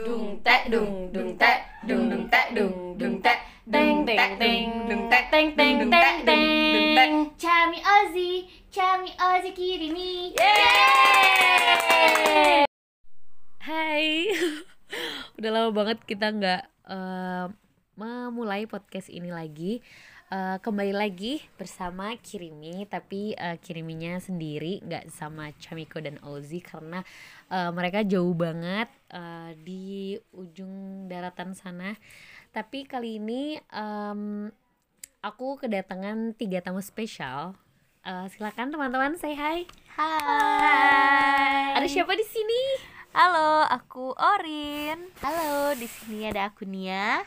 Dung 0.00 0.40
tek 0.40 0.72
dung 0.72 1.12
dung 1.12 1.36
tek 1.36 1.68
dung 1.84 2.08
dung 2.08 2.24
tek 2.32 2.56
dung 2.56 2.96
dung 2.96 3.20
tek 3.20 3.44
Teng 3.68 4.08
teng 4.08 4.40
teng 4.40 4.88
dung 4.88 5.04
tek 5.12 5.28
teng 5.28 5.52
teng 5.52 5.84
dung 5.84 5.92
tek 5.92 6.24
dung 6.24 6.48
dung 6.72 6.96
tek. 6.96 7.12
Chami 7.36 7.76
Ozzy 7.84 8.48
Chami 8.72 9.12
Ozzy 9.20 9.52
Kirimi 9.52 10.32
Yeay! 10.32 11.44
Hai, 13.60 14.32
udah 15.36 15.50
lama 15.52 15.76
banget 15.76 16.00
kita 16.08 16.40
nggak 16.40 16.62
eh, 16.88 17.52
memulai 18.00 18.64
podcast 18.64 19.12
ini 19.12 19.28
lagi. 19.28 19.84
Eh, 20.32 20.56
kembali 20.64 20.96
lagi 20.96 21.44
bersama 21.60 22.16
Kirimi, 22.16 22.88
tapi 22.88 23.36
eh, 23.36 23.60
Kiriminya 23.60 24.16
sendiri 24.16 24.80
nggak 24.80 25.12
sama 25.12 25.52
Chamiko 25.60 26.00
dan 26.00 26.16
Ozi 26.24 26.64
karena 26.64 27.04
eh, 27.52 27.68
mereka 27.68 28.00
jauh 28.00 28.32
banget 28.32 28.88
eh, 29.12 29.52
di 29.60 30.16
ujung 30.32 31.04
daratan 31.04 31.52
sana. 31.52 31.92
Tapi 32.48 32.88
kali 32.88 33.20
ini 33.20 33.60
em, 33.76 34.48
aku 35.20 35.60
kedatangan 35.60 36.32
tiga 36.40 36.64
tamu 36.64 36.80
spesial. 36.80 37.52
Eh, 38.00 38.24
silakan 38.32 38.72
teman-teman, 38.72 39.20
say 39.20 39.36
hi. 39.36 39.68
Hai 39.92 41.76
Ada 41.76 41.84
siapa 41.92 42.16
di 42.16 42.24
sini? 42.24 42.62
Halo 43.12 43.68
aku 43.68 44.16
Orin 44.16 45.12
Halo 45.20 45.76
di 45.76 45.84
sini 45.84 46.32
ada 46.32 46.48
aku 46.48 46.64
Nia 46.64 47.20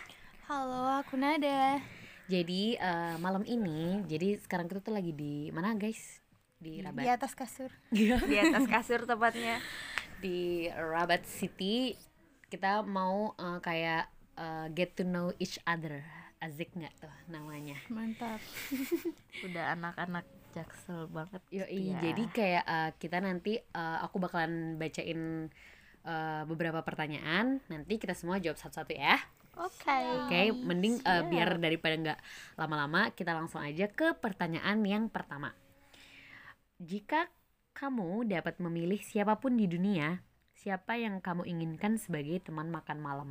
Halo, 0.50 1.06
aku 1.06 1.14
Nada. 1.14 1.78
Jadi 2.26 2.74
eh, 2.74 3.16
malam 3.18 3.46
ini, 3.46 4.02
jadi 4.04 4.38
sekarang 4.38 4.66
kita 4.66 4.82
tuh 4.82 4.92
lagi 4.92 5.12
di 5.12 5.50
mana 5.50 5.74
guys? 5.74 6.20
Di 6.58 6.80
Di 6.80 6.82
Rabat. 6.82 7.06
atas 7.06 7.34
kasur. 7.34 7.70
Di 7.92 8.10
atas 8.36 8.66
kasur 8.66 9.06
tepatnya 9.06 9.62
Di 10.18 10.66
Rabat 10.68 11.22
City. 11.24 11.94
Kita 12.46 12.82
mau 12.82 13.34
eh, 13.36 13.60
kayak 13.60 14.04
eh, 14.36 14.66
get 14.72 14.94
to 14.94 15.04
know 15.04 15.30
each 15.38 15.62
other. 15.64 16.02
Asik 16.38 16.74
nggak 16.74 16.94
tuh 16.98 17.14
namanya? 17.28 17.78
Mantap. 17.88 18.42
Udah 19.46 19.74
anak-anak 19.74 20.26
jaksel 20.52 21.12
banget 21.12 21.44
Yoi, 21.52 21.92
Ya. 21.92 22.00
jadi 22.02 22.24
kayak 22.32 22.64
eh, 22.66 22.92
kita 22.98 23.18
nanti 23.20 23.54
eh, 23.58 23.98
aku 24.02 24.18
bakalan 24.18 24.76
bacain 24.76 25.52
eh, 26.02 26.42
beberapa 26.44 26.82
pertanyaan. 26.82 27.62
Nanti 27.66 27.98
kita 27.98 28.14
semua 28.14 28.42
jawab 28.42 28.58
satu-satu 28.58 28.94
ya. 28.94 29.22
Oke 29.56 29.96
Oke, 30.20 30.52
mending 30.52 31.00
eh, 31.00 31.24
biar 31.24 31.56
daripada 31.56 31.96
nggak 31.96 32.20
lama-lama, 32.60 33.02
kita 33.16 33.32
langsung 33.32 33.64
aja 33.64 33.88
ke 33.88 34.12
pertanyaan 34.20 34.84
yang 34.84 35.08
pertama. 35.08 35.56
Jika 36.76 37.32
kamu 37.72 38.28
dapat 38.28 38.60
memilih 38.60 39.00
siapa 39.00 39.40
pun 39.40 39.56
di 39.56 39.64
dunia, 39.68 40.20
siapa 40.52 41.00
yang 41.00 41.24
kamu 41.24 41.48
inginkan 41.48 41.96
sebagai 41.96 42.44
teman 42.44 42.68
makan 42.68 43.00
malam? 43.00 43.30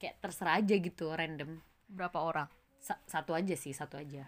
Kayak 0.00 0.16
terserah 0.24 0.56
aja 0.62 0.74
gitu, 0.78 1.12
random. 1.12 1.60
Berapa 1.90 2.18
orang? 2.24 2.48
Sa- 2.80 3.00
satu 3.04 3.36
aja 3.36 3.52
sih, 3.58 3.76
satu 3.76 4.00
aja. 4.00 4.24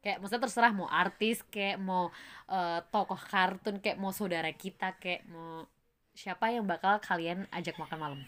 Kayak 0.00 0.22
maksudnya 0.24 0.44
terserah 0.48 0.72
mau 0.72 0.88
artis, 0.88 1.42
kayak 1.52 1.76
mau 1.82 2.08
eh, 2.48 2.80
tokoh 2.88 3.20
kartun, 3.28 3.76
kayak 3.82 3.98
mau 4.00 4.14
saudara 4.14 4.48
kita, 4.54 4.96
kayak 4.96 5.26
mau 5.28 5.66
siapa 6.16 6.48
yang 6.54 6.64
bakal 6.64 6.96
kalian 7.02 7.44
ajak 7.52 7.76
makan 7.76 7.98
malam. 8.00 8.20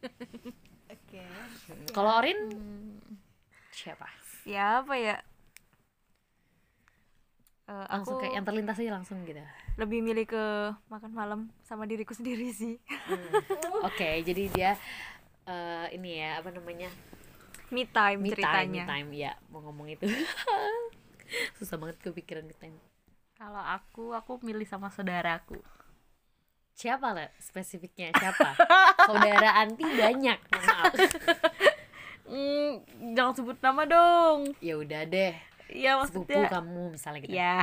Oke. 1.10 1.26
Kalau 1.90 2.22
Orin 2.22 2.38
siapa? 3.74 4.06
Siapa 4.46 4.94
ya? 4.94 5.18
Eh, 7.70 7.86
langsung 7.86 8.18
aku 8.18 8.22
kayak 8.26 8.34
yang 8.34 8.46
terlintas 8.46 8.76
aja 8.82 8.92
langsung 8.98 9.22
gitu. 9.22 9.38
lebih 9.78 10.02
milih 10.02 10.26
ke 10.26 10.44
makan 10.90 11.12
malam 11.14 11.40
sama 11.62 11.86
diriku 11.86 12.10
sendiri 12.18 12.50
sih 12.50 12.74
Oke, 13.86 14.26
jadi 14.26 14.42
dia 14.50 14.70
eh, 15.46 15.86
ini 15.94 16.18
ya 16.18 16.42
apa 16.42 16.50
namanya 16.50 16.90
Me 17.70 17.86
time 17.86 18.18
me 18.18 18.34
time, 18.34 18.42
ceritanya 18.42 18.82
me 18.82 18.90
time 18.90 19.08
ya 19.14 19.32
mau 19.54 19.62
ngomong 19.62 19.86
itu 19.94 20.02
susah 21.62 21.78
banget 21.78 22.02
kepikiran 22.02 22.42
me 22.42 22.54
time. 22.58 22.74
Kalau 23.38 23.62
aku, 23.62 24.18
aku 24.18 24.42
milih 24.42 24.66
sama 24.66 24.90
saudaraku 24.90 25.62
Siapa 26.80 27.12
lah 27.12 27.28
spesifiknya 27.36 28.08
siapa? 28.16 28.56
Saudara 29.08 29.60
anti 29.60 29.84
banyak, 29.84 30.38
maaf. 30.48 30.92
Hmm, 32.24 32.80
jangan 33.12 33.36
sebut 33.36 33.60
nama 33.60 33.84
dong. 33.84 34.56
Ya 34.64 34.80
udah 34.80 35.04
deh, 35.04 35.36
Iya 35.68 36.00
sepupu 36.08 36.30
maksudnya. 36.32 36.48
kamu 36.48 36.82
misalnya 36.90 37.20
gitu. 37.20 37.32
Ya, 37.36 37.54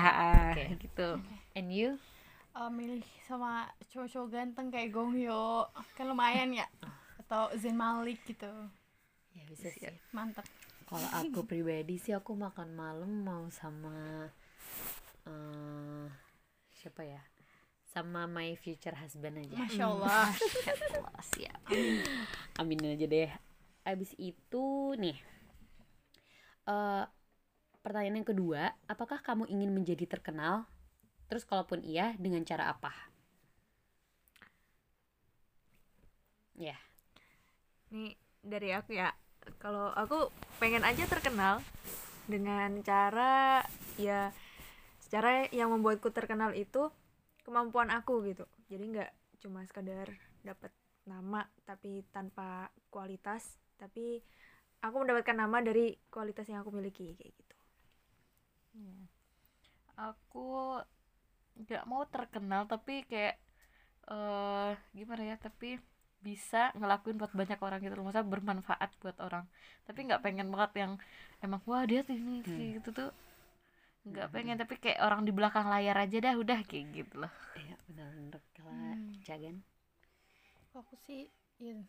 Oke. 0.53 0.63
gitu. 0.77 1.09
And 1.57 1.73
you? 1.73 1.97
Eh, 2.53 2.69
milih 2.69 3.01
sama 3.23 3.65
cowok-cowok 3.89 4.29
ganteng 4.29 4.67
kayak 4.69 4.93
Gong 4.93 5.17
Yoo. 5.17 5.65
Kan 5.97 6.05
lumayan 6.05 6.53
ya. 6.53 6.69
Atau 7.17 7.49
Zain 7.57 7.73
Malik 7.73 8.21
gitu. 8.23 8.49
Ya 9.33 9.43
bisa 9.47 9.73
sih. 9.73 9.97
Mantap. 10.13 10.45
Kalau 10.85 11.09
aku 11.09 11.41
pribadi 11.49 11.97
sih 11.97 12.13
aku 12.13 12.37
makan 12.37 12.69
malam 12.71 13.25
mau 13.25 13.49
sama 13.49 14.29
eh 15.25 16.07
siapa 16.73 17.03
ya? 17.03 17.19
Sama 17.97 18.29
my 18.29 18.53
future 18.61 18.93
husband 18.93 19.41
aja. 19.41 19.57
Masya 19.57 19.85
Allah. 19.89 20.29
Wah, 21.01 21.23
siap. 21.33 21.57
aminin 22.61 22.93
aja 22.93 23.09
deh 23.09 23.29
abis 23.87 24.11
itu 24.19 24.93
nih 24.99 25.15
eh 26.67 27.03
pertanyaan 27.79 28.19
yang 28.19 28.27
kedua 28.27 28.75
apakah 28.83 29.23
kamu 29.23 29.47
ingin 29.47 29.71
menjadi 29.71 30.03
terkenal 30.03 30.67
terus 31.31 31.47
kalaupun 31.47 31.79
iya 31.87 32.11
dengan 32.19 32.43
cara 32.43 32.67
apa 32.67 32.91
ya 36.59 36.75
Nih 37.91 38.19
dari 38.43 38.75
aku 38.75 38.95
ya. 38.95 39.15
Kalau 39.63 39.95
aku 39.95 40.27
pengen 40.59 40.83
aja 40.83 41.07
terkenal 41.07 41.63
dengan 42.27 42.83
cara 42.83 43.63
ya 43.95 44.35
secara 44.99 45.47
yang 45.55 45.71
membuatku 45.71 46.11
terkenal 46.11 46.51
itu 46.51 46.91
kemampuan 47.47 47.87
aku 47.87 48.27
gitu. 48.27 48.43
Jadi 48.67 48.83
nggak 48.91 49.11
cuma 49.39 49.63
sekadar 49.63 50.11
dapat 50.43 50.75
nama 51.07 51.47
tapi 51.63 52.03
tanpa 52.11 52.67
kualitas, 52.91 53.55
tapi 53.79 54.19
aku 54.83 54.95
mendapatkan 54.99 55.37
nama 55.39 55.63
dari 55.63 55.95
kualitas 56.11 56.51
yang 56.51 56.61
aku 56.61 56.75
miliki 56.75 57.15
kayak 57.15 57.31
gitu. 57.31 57.55
aku 59.97 60.77
nggak 61.57 61.83
mau 61.89 62.05
terkenal 62.05 62.69
tapi 62.69 63.01
kayak 63.09 63.41
eh 64.07 64.73
gimana 64.93 65.23
ya 65.25 65.35
tapi 65.41 65.81
bisa 66.21 66.69
ngelakuin 66.77 67.17
buat 67.17 67.33
banyak 67.33 67.59
orang 67.61 67.79
gitu 67.81 67.93
loh. 67.97 68.05
Masa 68.05 68.21
bermanfaat 68.21 68.89
buat 69.01 69.17
orang. 69.21 69.45
Tapi 69.85 69.99
nggak 70.05 70.21
pengen 70.21 70.47
banget 70.53 70.71
yang 70.85 70.91
emang 71.41 71.61
wah 71.65 71.83
dia 71.89 72.05
ini 72.09 72.45
kayak 72.45 72.81
gitu 72.81 72.89
tuh 72.93 73.09
nggak 74.11 74.27
pengen 74.35 74.57
tapi 74.61 74.73
kayak 74.83 74.99
orang 75.07 75.21
di 75.27 75.31
belakang 75.37 75.67
layar 75.73 75.97
aja 76.03 76.17
dah 76.25 76.33
udah 76.43 76.59
kayak 76.69 76.85
gitu 76.97 77.13
loh 77.23 77.33
iya 77.61 77.75
benar-benar 77.87 78.41
kalau 78.55 78.71
Hmm. 78.71 79.23
jagan 79.27 79.57
Aku 80.77 80.93
sih 81.05 81.25
ya, 81.57 81.79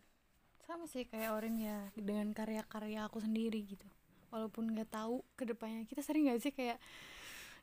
sama 0.65 0.85
sih 0.93 1.03
kayak 1.11 1.31
Orin 1.37 1.57
ya 1.69 1.77
dengan 1.97 2.27
karya-karya 2.37 2.99
aku 3.07 3.19
sendiri 3.25 3.59
gitu. 3.73 3.87
Walaupun 4.33 4.65
nggak 4.73 4.89
tahu 4.97 5.15
ke 5.37 5.43
depannya 5.49 5.83
kita 5.89 6.01
sering 6.05 6.29
nggak 6.29 6.41
sih 6.43 6.53
kayak 6.55 6.77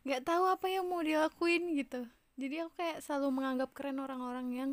nggak 0.07 0.23
tahu 0.29 0.45
apa 0.55 0.67
yang 0.71 0.87
mau 0.91 1.03
dilakuin 1.05 1.65
gitu. 1.81 2.03
Jadi 2.41 2.55
aku 2.65 2.73
kayak 2.81 2.99
selalu 3.05 3.29
menganggap 3.39 3.71
keren 3.77 3.99
orang-orang 4.03 4.49
yang 4.55 4.71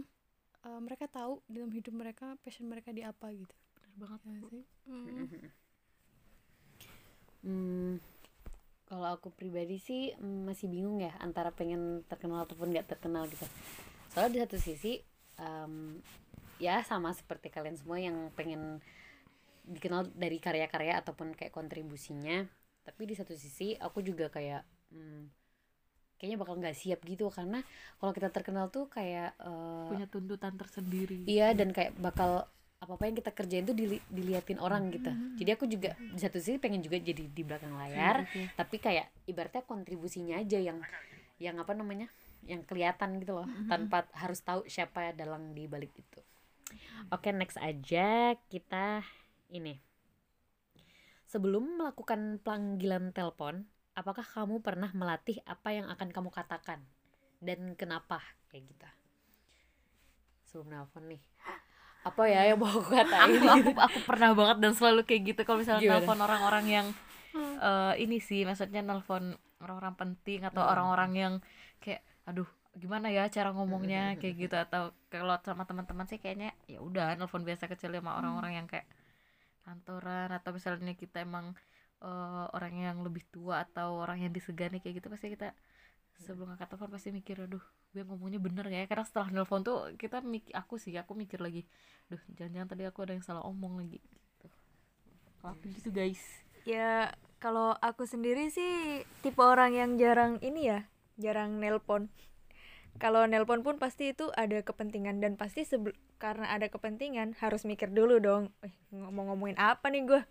eh, 0.67 0.81
mereka 0.83 1.05
tahu 1.11 1.41
dalam 1.49 1.71
hidup 1.73 1.93
mereka 1.95 2.35
passion 2.43 2.67
mereka 2.71 2.91
di 2.95 3.03
apa 3.05 3.27
gitu. 3.33 3.55
bener 3.75 3.91
banget 4.01 4.21
Ya 4.25 4.31
nggak 4.31 4.45
sih? 4.51 4.63
Mm. 4.89 5.27
hmm, 7.43 7.97
kalau 8.93 9.09
aku 9.17 9.33
pribadi 9.33 9.81
sih 9.81 10.13
mm, 10.13 10.45
masih 10.45 10.69
bingung 10.69 11.01
ya 11.01 11.09
antara 11.17 11.49
pengen 11.49 12.05
terkenal 12.05 12.45
ataupun 12.45 12.69
nggak 12.69 12.93
terkenal 12.93 13.25
gitu. 13.25 13.41
Soalnya 14.13 14.29
di 14.29 14.39
satu 14.45 14.57
sisi 14.61 15.01
em, 15.41 15.97
ya 16.61 16.85
sama 16.85 17.09
seperti 17.17 17.49
kalian 17.49 17.73
semua 17.73 17.97
yang 17.97 18.29
pengen 18.37 18.77
dikenal 19.65 20.13
dari 20.13 20.37
karya-karya 20.37 21.01
ataupun 21.01 21.33
kayak 21.33 21.49
kontribusinya. 21.49 22.45
Tapi 22.85 23.09
di 23.09 23.17
satu 23.17 23.33
sisi 23.33 23.73
aku 23.73 24.05
juga 24.05 24.29
kayak 24.29 24.61
hmm, 24.93 25.23
kayaknya 26.21 26.37
bakal 26.37 26.61
nggak 26.61 26.77
siap 26.77 27.01
gitu. 27.01 27.33
Karena 27.33 27.65
kalau 27.97 28.13
kita 28.13 28.29
terkenal 28.29 28.69
tuh 28.69 28.93
kayak 28.93 29.33
eh, 29.41 29.89
punya 29.89 30.05
tuntutan 30.05 30.53
tersendiri. 30.53 31.25
iya 31.25 31.57
dan 31.57 31.73
kayak 31.73 31.97
bakal 31.97 32.45
apa 32.83 32.99
apa 32.99 33.03
yang 33.07 33.15
kita 33.15 33.31
kerjain 33.31 33.63
tuh 33.63 33.71
dili- 33.71 34.03
diliatin 34.11 34.59
orang 34.59 34.91
gitu. 34.91 35.07
Jadi 35.39 35.49
aku 35.55 35.65
juga 35.71 35.95
di 35.95 36.19
satu 36.19 36.35
sisi 36.35 36.59
pengen 36.59 36.83
juga 36.83 36.99
jadi 36.99 37.23
di 37.31 37.41
belakang 37.47 37.79
layar 37.79 38.27
ya. 38.27 38.51
tapi 38.59 38.75
kayak 38.83 39.07
ibaratnya 39.23 39.63
kontribusinya 39.63 40.35
aja 40.43 40.59
yang 40.59 40.83
yang 41.39 41.55
apa 41.55 41.71
namanya 41.71 42.11
yang 42.43 42.59
kelihatan 42.67 43.23
gitu 43.23 43.39
loh 43.39 43.47
tanpa 43.71 44.03
harus 44.19 44.43
tahu 44.43 44.67
siapa 44.67 45.15
dalang 45.15 45.55
di 45.55 45.63
balik 45.63 45.95
itu. 45.95 46.19
Oke 47.07 47.31
next 47.31 47.55
aja 47.55 48.35
kita 48.51 48.99
ini. 49.47 49.79
Sebelum 51.23 51.79
melakukan 51.79 52.43
panggilan 52.43 53.15
telepon 53.15 53.63
apakah 53.95 54.27
kamu 54.27 54.59
pernah 54.59 54.91
melatih 54.91 55.39
apa 55.47 55.71
yang 55.71 55.87
akan 55.87 56.11
kamu 56.11 56.29
katakan? 56.35 56.83
Dan 57.39 57.79
kenapa? 57.79 58.19
Kayak 58.51 58.75
gitu. 58.75 58.89
Sebelum 60.51 60.67
nelpon 60.69 61.09
nih 61.09 61.23
apa 62.03 62.23
ya 62.27 62.51
yang 62.51 62.59
mau 62.59 62.67
aku 62.67 62.91
katain 62.91 63.39
aku, 63.39 63.47
aku 63.47 63.71
aku 63.79 63.99
pernah 64.03 64.29
banget 64.35 64.57
dan 64.59 64.71
selalu 64.75 65.01
kayak 65.07 65.21
gitu 65.33 65.41
kalau 65.47 65.63
misalnya 65.63 65.83
Gimana? 65.87 66.03
nelpon 66.03 66.19
orang-orang 66.19 66.65
yang 66.67 66.87
eh, 67.63 67.93
ini 68.03 68.19
sih 68.19 68.43
maksudnya 68.43 68.83
nelpon 68.83 69.39
orang-orang 69.63 69.95
penting 69.95 70.43
atau 70.43 70.67
orang-orang 70.67 71.11
yang 71.15 71.33
kayak 71.79 72.03
aduh 72.27 72.47
gimana 72.73 73.13
ya 73.13 73.29
cara 73.29 73.53
ngomongnya? 73.53 74.17
Kayak 74.17 74.35
gitu 74.35 74.55
atau 74.57 74.83
kalau 75.07 75.37
sama 75.45 75.63
teman-teman 75.63 76.09
sih 76.09 76.19
kayaknya 76.19 76.51
ya 76.67 76.81
udah 76.83 77.15
nelpon 77.15 77.45
biasa 77.47 77.69
kecil 77.71 77.93
sama 77.95 78.19
orang-orang 78.19 78.59
yang 78.59 78.67
kayak 78.67 78.89
kantoran 79.63 80.27
atau 80.35 80.51
misalnya 80.51 80.91
kita 80.97 81.23
emang 81.23 81.55
eh, 82.03 82.45
orang 82.51 82.73
yang 82.75 82.97
lebih 82.99 83.23
tua 83.31 83.63
atau 83.63 84.03
orang 84.03 84.19
yang 84.27 84.31
disegani 84.35 84.83
kayak 84.83 84.99
gitu 84.99 85.07
pasti 85.07 85.31
kita 85.31 85.55
sebelum 86.21 86.53
angkat 86.53 86.69
telepon 86.69 86.93
pasti 86.93 87.09
mikir 87.09 87.41
aduh 87.49 87.63
gue 87.93 88.03
ngomongnya 88.05 88.37
bener 88.37 88.69
gak 88.69 88.81
ya. 88.83 88.87
Karena 88.89 89.05
setelah 89.05 89.27
nelpon 89.33 89.65
tuh 89.65 89.93
kita 89.97 90.21
mikir 90.21 90.53
aku 90.53 90.77
sih 90.77 90.93
aku 90.97 91.17
mikir 91.17 91.41
lagi 91.41 91.65
duh 92.11 92.21
jangan-jangan 92.37 92.69
tadi 92.69 92.83
aku 92.85 92.99
ada 93.05 93.13
yang 93.17 93.25
salah 93.25 93.43
omong 93.47 93.81
lagi. 93.81 93.99
Gitu 93.99 94.47
aku 95.43 95.67
gitu 95.73 95.89
guys. 95.91 96.21
Ya 96.63 97.11
kalau 97.43 97.75
aku 97.83 98.07
sendiri 98.07 98.47
sih 98.47 99.03
tipe 99.19 99.43
orang 99.43 99.75
yang 99.75 99.99
jarang 99.99 100.39
ini 100.39 100.71
ya, 100.71 100.87
jarang 101.19 101.59
nelpon. 101.59 102.07
Kalau 103.01 103.27
nelpon 103.27 103.67
pun 103.67 103.75
pasti 103.81 104.15
itu 104.15 104.31
ada 104.39 104.63
kepentingan 104.63 105.19
dan 105.19 105.35
pasti 105.35 105.67
karena 106.23 106.47
ada 106.55 106.71
kepentingan 106.71 107.35
harus 107.43 107.67
mikir 107.67 107.91
dulu 107.91 108.23
dong. 108.23 108.55
Eh, 108.63 108.71
ngomong 108.95 109.35
ngomongin 109.35 109.59
apa 109.59 109.91
nih 109.91 110.07
gue? 110.07 110.21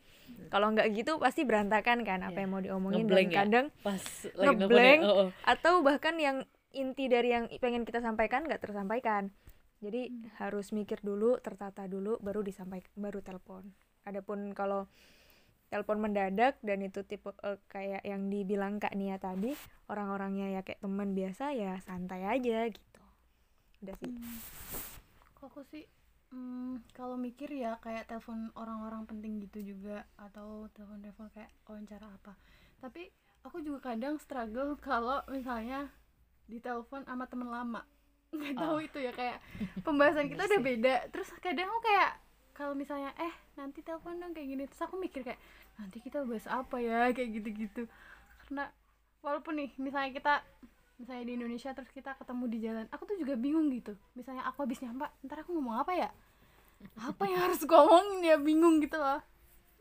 Kalau 0.48 0.72
nggak 0.72 0.88
gitu 0.96 1.20
pasti 1.20 1.44
berantakan 1.44 2.00
kan 2.00 2.24
apa 2.24 2.40
Iya. 2.40 2.48
yang 2.48 2.50
mau 2.56 2.64
diomongin 2.64 3.04
dan 3.04 3.12
Ngeblank 3.12 3.28
ya? 3.28 3.36
kadang 3.44 3.66
pas 3.84 4.02
Ngeblank. 4.40 5.00
ya, 5.04 5.12
oh, 5.12 5.16
oh. 5.20 5.28
atau 5.44 5.84
bahkan 5.84 6.16
yang 6.16 6.48
inti 6.72 7.12
dari 7.12 7.36
yang 7.36 7.44
pengen 7.60 7.84
kita 7.84 8.00
sampaikan 8.00 8.48
nggak 8.48 8.64
tersampaikan. 8.64 9.28
Jadi 9.84 10.08
harus 10.40 10.72
mikir 10.72 11.04
dulu, 11.04 11.36
tertata 11.44 11.84
dulu, 11.84 12.16
baru 12.24 12.40
disampaikan, 12.40 12.88
baru 12.96 13.20
telepon. 13.20 13.68
Adapun 14.08 14.56
kalau 14.56 14.88
telepon 15.68 16.00
mendadak 16.00 16.56
dan 16.64 16.80
itu 16.80 17.04
tipe 17.04 17.36
eh, 17.44 17.60
kayak 17.68 18.00
yang 18.08 18.32
dibilang 18.32 18.80
Kak 18.80 18.96
Nia 18.96 19.20
tadi, 19.20 19.52
orang-orangnya 19.92 20.56
ya 20.56 20.60
kayak 20.64 20.80
teman 20.80 21.12
biasa 21.12 21.52
ya 21.52 21.76
santai 21.84 22.24
aja 22.24 22.64
gitu. 22.72 23.02
Udah 23.84 23.96
sih. 24.00 24.08
Kalau 24.08 24.91
aku 25.46 25.66
sih 25.68 25.84
hmm, 26.32 26.82
kalau 26.96 27.18
mikir 27.18 27.52
ya 27.52 27.76
kayak 27.82 28.08
telepon 28.08 28.50
orang-orang 28.56 29.04
penting 29.04 29.42
gitu 29.42 29.74
juga 29.74 30.06
atau 30.16 30.66
telepon-telepon 30.72 31.28
kayak 31.34 31.50
wawancara 31.68 32.06
apa. 32.08 32.34
Tapi 32.80 33.12
aku 33.46 33.62
juga 33.62 33.92
kadang 33.94 34.16
struggle 34.18 34.78
kalau 34.86 35.20
misalnya 35.28 35.90
ditelepon 36.46 37.04
sama 37.06 37.24
temen 37.28 37.48
lama. 37.50 37.82
Nggak 38.32 38.56
tahu 38.56 38.76
itu 38.80 38.98
ya 38.98 39.12
kayak 39.12 39.38
pembahasan 39.84 40.32
kita 40.32 40.48
udah 40.48 40.60
beda. 40.64 40.94
Terus 41.12 41.28
kadang 41.44 41.68
aku 41.68 41.80
kayak 41.84 42.10
kalau 42.52 42.76
misalnya 42.76 43.10
eh 43.16 43.32
nanti 43.56 43.80
telepon 43.80 44.20
dong 44.20 44.36
kayak 44.36 44.48
gini 44.48 44.64
terus 44.68 44.84
aku 44.84 45.00
mikir 45.00 45.24
kayak 45.24 45.40
nanti 45.80 45.98
kita 46.04 46.22
bahas 46.24 46.44
apa 46.46 46.76
ya 46.78 47.08
kayak 47.16 47.40
gitu-gitu 47.40 47.88
karena 48.44 48.68
walaupun 49.24 49.56
nih 49.56 49.70
misalnya 49.80 50.12
kita 50.12 50.34
misalnya 51.02 51.26
di 51.26 51.34
Indonesia 51.34 51.74
terus 51.74 51.90
kita 51.90 52.14
ketemu 52.14 52.44
di 52.46 52.58
jalan 52.62 52.86
aku 52.94 53.02
tuh 53.10 53.18
juga 53.18 53.34
bingung 53.34 53.66
gitu. 53.74 53.98
Misalnya 54.14 54.46
aku 54.46 54.62
habis 54.62 54.78
nyampe 54.78 55.10
ntar 55.26 55.42
aku 55.42 55.50
ngomong 55.58 55.82
apa 55.82 55.92
ya? 55.98 56.10
Apa 56.94 57.26
yang 57.26 57.50
harus 57.50 57.66
gue 57.66 57.74
omongin 57.74 58.22
ya? 58.22 58.36
Bingung 58.38 58.78
gitu 58.78 59.02
loh. 59.02 59.18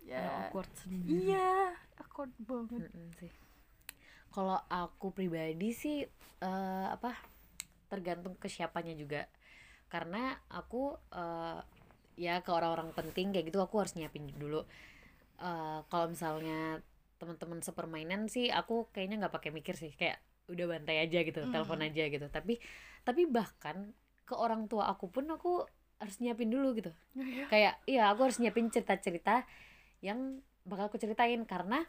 Ya. 0.01 0.49
Awkward 0.49 0.73
sendiri. 0.81 1.29
Iya 1.29 1.77
awkward 2.01 2.33
banget. 2.41 2.89
Mm-mm 2.89 3.07
sih. 3.21 3.31
Kalau 4.33 4.57
aku 4.65 5.13
pribadi 5.13 5.69
sih 5.77 6.01
eh, 6.41 6.87
apa 6.89 7.13
tergantung 7.85 8.33
ke 8.41 8.49
siapanya 8.49 8.97
juga. 8.97 9.29
Karena 9.85 10.33
aku 10.49 10.97
eh, 11.13 11.59
ya 12.17 12.41
ke 12.41 12.49
orang-orang 12.49 12.91
penting 12.97 13.29
kayak 13.29 13.53
gitu 13.53 13.61
aku 13.61 13.77
harus 13.77 13.93
nyiapin 13.93 14.25
dulu. 14.33 14.65
Eh, 15.37 15.79
kalau 15.85 16.09
misalnya 16.09 16.81
teman-teman 17.21 17.61
sepermainan 17.61 18.25
sih 18.25 18.49
aku 18.49 18.89
kayaknya 18.89 19.21
nggak 19.25 19.35
pakai 19.37 19.53
mikir 19.53 19.77
sih. 19.77 19.93
Kayak 19.93 20.17
udah 20.49 20.65
bantai 20.67 21.03
aja 21.03 21.19
gitu 21.21 21.39
telepon 21.49 21.79
aja 21.81 22.03
gitu. 22.07 22.25
Tapi 22.29 22.57
tapi 23.01 23.25
bahkan 23.25 23.93
ke 24.25 24.33
orang 24.37 24.65
tua 24.71 24.87
aku 24.89 25.09
pun 25.11 25.27
aku 25.29 25.65
harus 26.01 26.17
nyiapin 26.17 26.49
dulu 26.49 26.73
gitu. 26.77 26.91
Iya. 27.13 27.45
kayak 27.51 27.73
iya 27.85 28.03
aku 28.09 28.25
harus 28.29 28.37
nyiapin 28.41 28.71
cerita-cerita 28.71 29.45
yang 30.01 30.41
bakal 30.65 30.89
aku 30.89 30.97
ceritain. 30.97 31.43
Karena 31.45 31.83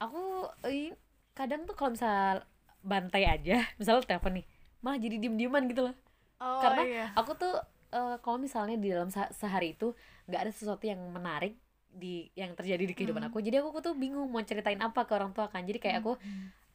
aku 0.00 0.48
eh, 0.66 0.92
kadang 1.32 1.64
tuh 1.64 1.74
kalau 1.76 1.94
misal 1.94 2.44
bantai 2.82 3.24
aja 3.28 3.62
misal 3.80 4.02
telepon 4.02 4.42
nih 4.42 4.46
malah 4.82 4.98
jadi 4.98 5.16
diem-dieman 5.22 5.70
gitu 5.70 5.86
loh. 5.86 5.94
Oh, 6.42 6.58
karena 6.58 6.82
iya. 6.82 7.06
aku 7.14 7.38
tuh 7.38 7.54
eh, 7.94 8.16
kalau 8.18 8.38
misalnya 8.42 8.74
di 8.74 8.90
dalam 8.90 9.08
se- 9.14 9.30
sehari 9.30 9.78
itu 9.78 9.94
nggak 10.26 10.40
ada 10.48 10.52
sesuatu 10.52 10.82
yang 10.90 10.98
menarik 11.14 11.54
di 11.92 12.26
yang 12.34 12.56
terjadi 12.56 12.82
di 12.88 12.94
kehidupan 12.96 13.22
Hmm. 13.22 13.30
aku 13.30 13.44
jadi 13.44 13.60
aku 13.62 13.78
tuh 13.84 13.94
bingung 13.94 14.26
mau 14.32 14.40
ceritain 14.42 14.80
apa 14.80 15.04
ke 15.06 15.12
orang 15.14 15.30
tua 15.30 15.46
kan. 15.46 15.62
Jadi 15.62 15.78
kayak 15.78 16.02
aku 16.02 16.16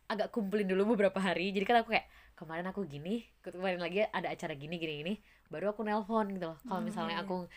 agak 0.07 0.31
kumpulin 0.33 0.68
dulu 0.68 0.95
beberapa 0.95 1.19
hari. 1.19 1.51
Jadi 1.56 1.65
kan 1.68 1.77
aku 1.83 1.89
kayak 1.95 2.07
kemarin 2.38 2.65
aku 2.69 2.86
gini 2.86 3.25
kemarin 3.42 3.81
lagi 3.81 4.06
ada 4.07 4.27
acara 4.31 4.54
gini 4.56 4.75
gini 4.80 4.94
gini. 5.04 5.13
Baru 5.51 5.71
aku 5.74 5.81
nelpon 5.88 6.27
gitu 6.36 6.45
loh. 6.56 6.59
Kalau 6.68 6.81
Hmm, 6.81 6.86
misalnya 6.86 7.15
iya, 7.15 7.24
aku 7.24 7.48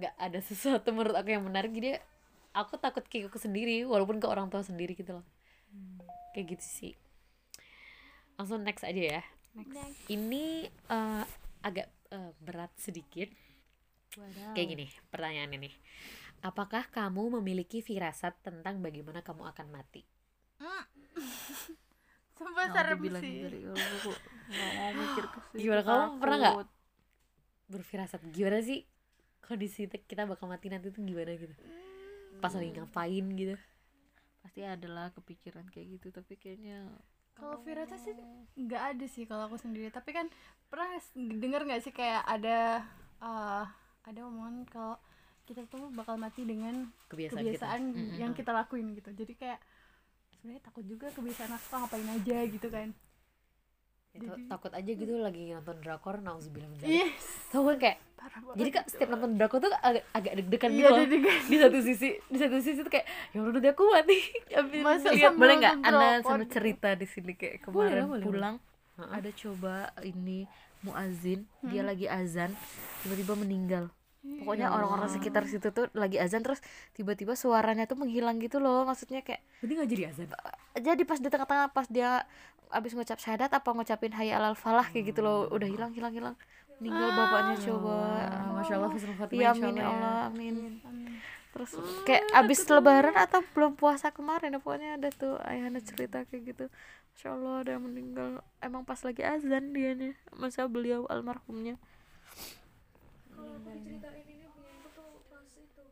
nggak 0.00 0.14
ada 0.20 0.38
sesuatu 0.44 0.88
menurut 0.92 1.16
aku 1.16 1.30
yang 1.32 1.44
menarik 1.44 1.72
jadi 1.72 2.00
aku 2.56 2.76
takut 2.80 3.04
ke 3.08 3.28
aku 3.28 3.38
sendiri 3.40 3.84
walaupun 3.88 4.20
ke 4.22 4.26
orang 4.28 4.48
tua 4.52 4.62
sendiri 4.64 4.92
gitu 4.96 5.20
loh. 5.20 5.26
Kayak 6.34 6.46
gitu 6.58 6.64
sih. 6.64 6.92
Langsung 8.36 8.60
next 8.64 8.84
aja 8.84 9.20
ya. 9.20 9.22
Ini 10.08 10.44
eh, 10.68 11.24
agak 11.64 11.88
eh, 12.12 12.32
berat 12.40 12.72
sedikit. 12.76 13.28
Kayak 14.56 14.68
gini 14.72 14.86
pertanyaannya 15.12 15.58
nih. 15.68 15.74
Apakah 16.44 16.84
kamu 16.92 17.40
memiliki 17.40 17.78
firasat 17.84 18.34
tentang 18.46 18.80
bagaimana 18.84 19.20
kamu 19.24 19.42
akan 19.52 19.66
mati 19.72 20.02
sumpah 22.36 22.64
Nah, 22.64 22.74
serem 22.74 22.98
sih. 23.16 23.34
dari 23.40 23.60
aku 23.64 24.10
nggak 24.46 24.70
mau 24.74 24.90
mikir 24.98 25.24
ke 25.26 25.38
situ, 25.42 25.56
Gimana, 25.58 25.82
kamu 25.82 26.04
pernah 26.16 26.36
nggak? 26.38 26.54
takut. 26.54 26.68
berfirasat 27.66 28.20
gimana 28.30 28.58
sih 28.60 28.86
kondisi 29.40 29.84
kita 29.88 30.22
bakal 30.24 30.46
mati 30.46 30.68
nanti 30.68 30.88
tuh 30.88 31.02
gimana? 31.02 31.32
gitu. 31.32 31.50
Pas 32.36 32.52
lagi 32.52 32.70
ngapain 32.70 33.26
gitu. 33.32 33.54
Pasti 34.38 34.60
ada 34.62 34.86
lah 34.86 35.06
kepikiran 35.10 35.66
kayak 35.66 35.98
gitu 35.98 36.12
tapi 36.12 36.36
kayaknya 36.36 36.86
kalau 37.32 37.58
firasat 37.60 37.98
sih 37.98 38.14
nggak 38.56 38.82
ada 38.94 39.06
sih 39.06 39.24
kalau 39.24 39.46
aku 39.46 39.56
sendiri. 39.56 39.88
Tapi 39.88 40.10
kan 40.10 40.30
pernah 40.66 40.86
denger 41.16 41.60
nggak 41.64 41.82
sih 41.82 41.90
kayak 41.90 42.22
ada 42.22 42.86
eh, 43.18 43.64
ada 44.04 44.20
omongan 44.22 44.62
kalau 44.64 44.94
kita 45.42 45.62
tuh 45.64 45.90
bakal 45.90 46.14
mati 46.16 46.42
dengan 46.42 46.90
kebiasaan, 47.06 47.38
kebiasaan 47.38 47.82
kita 47.90 48.16
yang 48.16 48.32
kita 48.32 48.50
lakuin 48.50 48.94
gitu. 48.94 49.10
Jadi 49.10 49.32
kayak 49.34 49.58
sebenarnya 50.46 50.62
takut 50.62 50.86
juga 50.86 51.10
kebiasaan 51.10 51.52
aku 51.52 51.66
tuh 51.66 51.76
ngapain 51.76 52.06
aja 52.08 52.38
gitu 52.46 52.68
kan. 52.70 52.88
Itu 54.14 54.24
Jadi- 54.30 54.46
takut 54.46 54.70
aja 54.70 54.86
gitu 54.88 55.12
lagi 55.18 55.42
nonton 55.50 55.76
drakor 55.82 56.22
nauzubillah 56.22 56.70
yes 56.80 57.18
Tahu 57.50 57.66
kan 57.66 57.76
kayak 57.76 57.98
jadi 58.54 58.70
kak 58.70 58.84
setiap 58.88 59.10
nonton 59.10 59.34
drakor 59.36 59.58
tuh 59.58 59.74
agak, 59.76 60.06
agak 60.08 60.32
deg-degan 60.38 60.70
iya 60.70 60.78
gitu 60.78 60.88
loh. 60.88 60.98
jadi 61.02 61.16
di 61.42 61.56
satu 61.58 61.78
sisi 61.82 62.08
di 62.24 62.38
satu 62.38 62.56
sisi 62.56 62.80
tuh 62.80 62.88
kayak 62.88 63.04
ya 63.34 63.38
nanti 63.42 63.68
aku 63.68 63.82
mati 63.90 64.18
Tapi 64.46 64.76
Masa 64.80 65.10
lihat- 65.10 65.34
boleh 65.34 65.54
nggak 65.58 65.74
anda 65.82 66.08
sambil 66.22 66.46
gitu. 66.46 66.54
cerita 66.54 66.88
di 66.94 67.06
sini 67.06 67.32
kayak 67.34 67.56
kemarin 67.60 68.06
boleh, 68.06 68.22
pulang 68.22 68.56
ada 68.96 69.30
coba 69.34 69.74
ini 70.00 70.46
muazin 70.80 71.42
dia 71.60 71.82
lagi 71.82 72.06
azan 72.06 72.54
tiba-tiba 73.02 73.34
meninggal 73.34 73.84
pokoknya 74.42 74.70
orang-orang 74.70 75.08
sekitar 75.10 75.42
situ 75.48 75.74
tuh 75.74 75.90
lagi 75.96 76.20
azan 76.20 76.42
terus 76.44 76.62
tiba-tiba 76.94 77.34
suaranya 77.34 77.88
tuh 77.90 77.98
menghilang 77.98 78.38
gitu 78.38 78.62
loh 78.62 78.86
maksudnya 78.86 79.22
kayak 79.24 79.42
berarti 79.62 79.72
nggak 79.74 79.90
jadi 79.90 80.02
azan? 80.12 80.28
Jadi 80.76 81.02
pas 81.02 81.18
di 81.18 81.28
tengah-tengah 81.32 81.68
pas 81.72 81.86
dia 81.88 82.22
abis 82.70 82.92
ngucap 82.98 83.18
syahadat 83.22 83.50
apa 83.54 83.68
ngucapin 83.70 84.12
hayya 84.14 84.38
alal 84.38 84.58
falah 84.58 84.86
kayak 84.90 85.14
gitu 85.14 85.20
loh 85.22 85.46
udah 85.50 85.68
hilang 85.70 85.92
hilang 85.94 86.12
hilang. 86.14 86.36
Meninggal 86.76 87.08
bapaknya 87.16 87.56
coba. 87.64 87.96
Ah, 88.28 88.52
masya 88.60 88.74
Allah 88.76 88.90
iya 89.32 89.50
insya 89.50 89.50
amin 89.56 89.74
ya 89.74 89.82
Allah 89.82 89.82
ya. 89.82 89.88
Allah 89.88 90.18
amin. 90.28 90.54
Amin. 90.84 91.12
terus 91.56 91.72
kayak 92.04 92.20
abis 92.36 92.68
lebaran 92.68 93.16
atau 93.16 93.40
belum 93.56 93.80
puasa 93.80 94.12
kemarin 94.12 94.52
ya 94.52 94.60
pokoknya 94.60 95.00
ada 95.00 95.08
tuh 95.08 95.40
ayahnya 95.40 95.80
cerita 95.80 96.28
kayak 96.28 96.52
gitu. 96.52 96.64
Masya 97.16 97.28
Allah 97.32 97.54
ada 97.64 97.70
yang 97.80 97.84
meninggal. 97.88 98.44
Emang 98.60 98.84
pas 98.84 99.00
lagi 99.00 99.24
azan 99.24 99.72
dianya 99.72 100.12
masa 100.36 100.68
beliau 100.68 101.08
almarhumnya 101.08 101.80
kalau 103.56 103.72
aku 103.72 103.80
diceritain 103.80 104.26
ini 104.28 104.44
bunyiku 104.52 104.88
tuh 104.92 105.10
pas 105.32 105.48
itu 105.56 105.84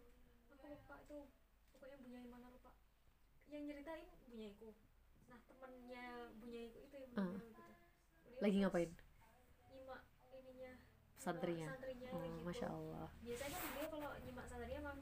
aku 0.52 0.64
lupa 0.68 0.94
itu 1.00 1.18
pokoknya 1.72 1.96
bunyai 2.04 2.26
mana 2.28 2.46
lupa. 2.52 2.72
Yang 3.48 3.62
nyeritain 3.72 4.04
bunyaiku. 4.28 4.70
Nah 5.32 5.38
temennya 5.48 6.04
bunyaiku 6.44 6.78
itu 6.84 6.94
yang 7.00 7.12
meninggal 7.16 7.70
gitu. 8.28 8.36
Lagi 8.44 8.56
ngapain? 8.60 8.90
nyimak 9.72 10.02
ininya 10.36 10.72
santrinya. 11.16 11.68
santrinya 11.72 12.08
oh, 12.12 12.20
gitu. 12.20 12.44
masya 12.44 12.68
Allah. 12.68 13.08
Biasanya 13.24 13.58
beliau 13.64 13.88
kalau 13.88 14.10
nyimak 14.20 14.44
santrinya 14.44 14.78
emang 14.84 14.98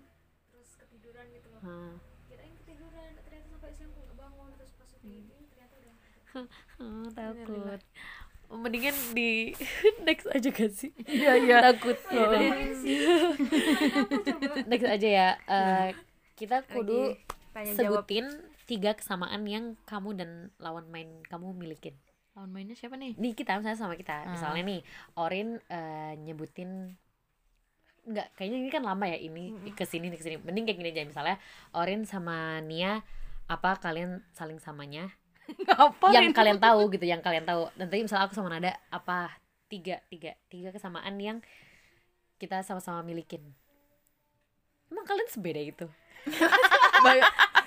terus 0.54 0.70
ketiduran 0.78 1.26
gitu 1.34 1.48
loh. 1.50 1.62
Ah. 1.66 1.94
kirain 2.30 2.54
ketiduran 2.62 3.10
ternyata 3.26 3.46
sampai 3.50 3.74
siang 3.74 3.90
aku 3.92 4.00
nggak 4.06 4.16
bangun 4.22 4.50
terus 4.56 4.72
pas 4.78 4.88
udah 4.88 5.04
ini 5.10 5.38
ternyata 5.50 5.74
udah 5.82 5.94
Oh, 6.80 7.10
takut 7.18 7.82
mendingan 8.58 8.96
di 9.16 9.56
next 10.06 10.28
aja 10.28 10.48
gak 10.52 10.72
sih? 10.72 10.92
Iya 11.08 11.32
iya. 11.40 11.56
Takut. 11.72 11.96
Next 14.70 14.88
aja 14.88 15.08
ya. 15.08 15.28
Eh, 15.48 15.88
kita 16.36 16.64
kudu 16.68 17.16
tanya 17.52 17.72
jawab. 17.76 18.04
sebutin 18.04 18.26
tiga 18.68 18.96
kesamaan 18.96 19.44
yang 19.44 19.76
kamu 19.88 20.16
dan 20.16 20.30
lawan 20.60 20.88
main 20.92 21.08
kamu 21.28 21.56
milikin. 21.56 21.96
Lawan 22.32 22.52
mainnya 22.52 22.76
siapa 22.76 22.96
nih? 22.96 23.16
Nih 23.16 23.32
kita 23.36 23.60
misalnya 23.60 23.80
sama 23.80 23.96
kita. 23.96 24.24
Ah. 24.24 24.32
misalnya 24.32 24.62
nih 24.64 24.80
Orin 25.20 25.60
eh, 25.68 26.12
nyebutin 26.20 26.96
nggak 28.02 28.34
kayaknya 28.34 28.58
ini 28.66 28.70
kan 28.72 28.82
lama 28.82 29.06
ya 29.06 29.14
ini 29.14 29.54
ke 29.78 29.86
sini 29.86 30.10
nih 30.10 30.18
ke 30.18 30.24
sini 30.26 30.36
mending 30.42 30.64
kayak 30.64 30.78
gini 30.80 30.90
aja. 30.92 31.04
Misalnya 31.04 31.36
Orin 31.76 32.08
sama 32.08 32.60
Nia 32.64 33.04
apa 33.50 33.76
kalian 33.76 34.24
saling 34.32 34.62
samanya 34.62 35.12
ngapain 35.62 36.22
yang 36.22 36.32
kalian 36.32 36.58
tahu 36.58 36.80
gitu 36.90 37.04
yang 37.04 37.20
kalian 37.20 37.42
tahu. 37.42 37.68
Dan 37.74 37.86
tadi 37.86 38.00
misalnya 38.02 38.24
aku 38.24 38.34
sama 38.34 38.48
Nada 38.48 38.72
apa 38.88 39.34
tiga 39.66 40.00
tiga 40.06 40.36
tiga 40.46 40.68
kesamaan 40.68 41.16
yang 41.16 41.38
kita 42.36 42.60
sama-sama 42.60 43.00
milikin. 43.00 43.40
Emang 44.86 45.04
kalian 45.04 45.28
sebeda 45.28 45.58
itu? 45.58 45.86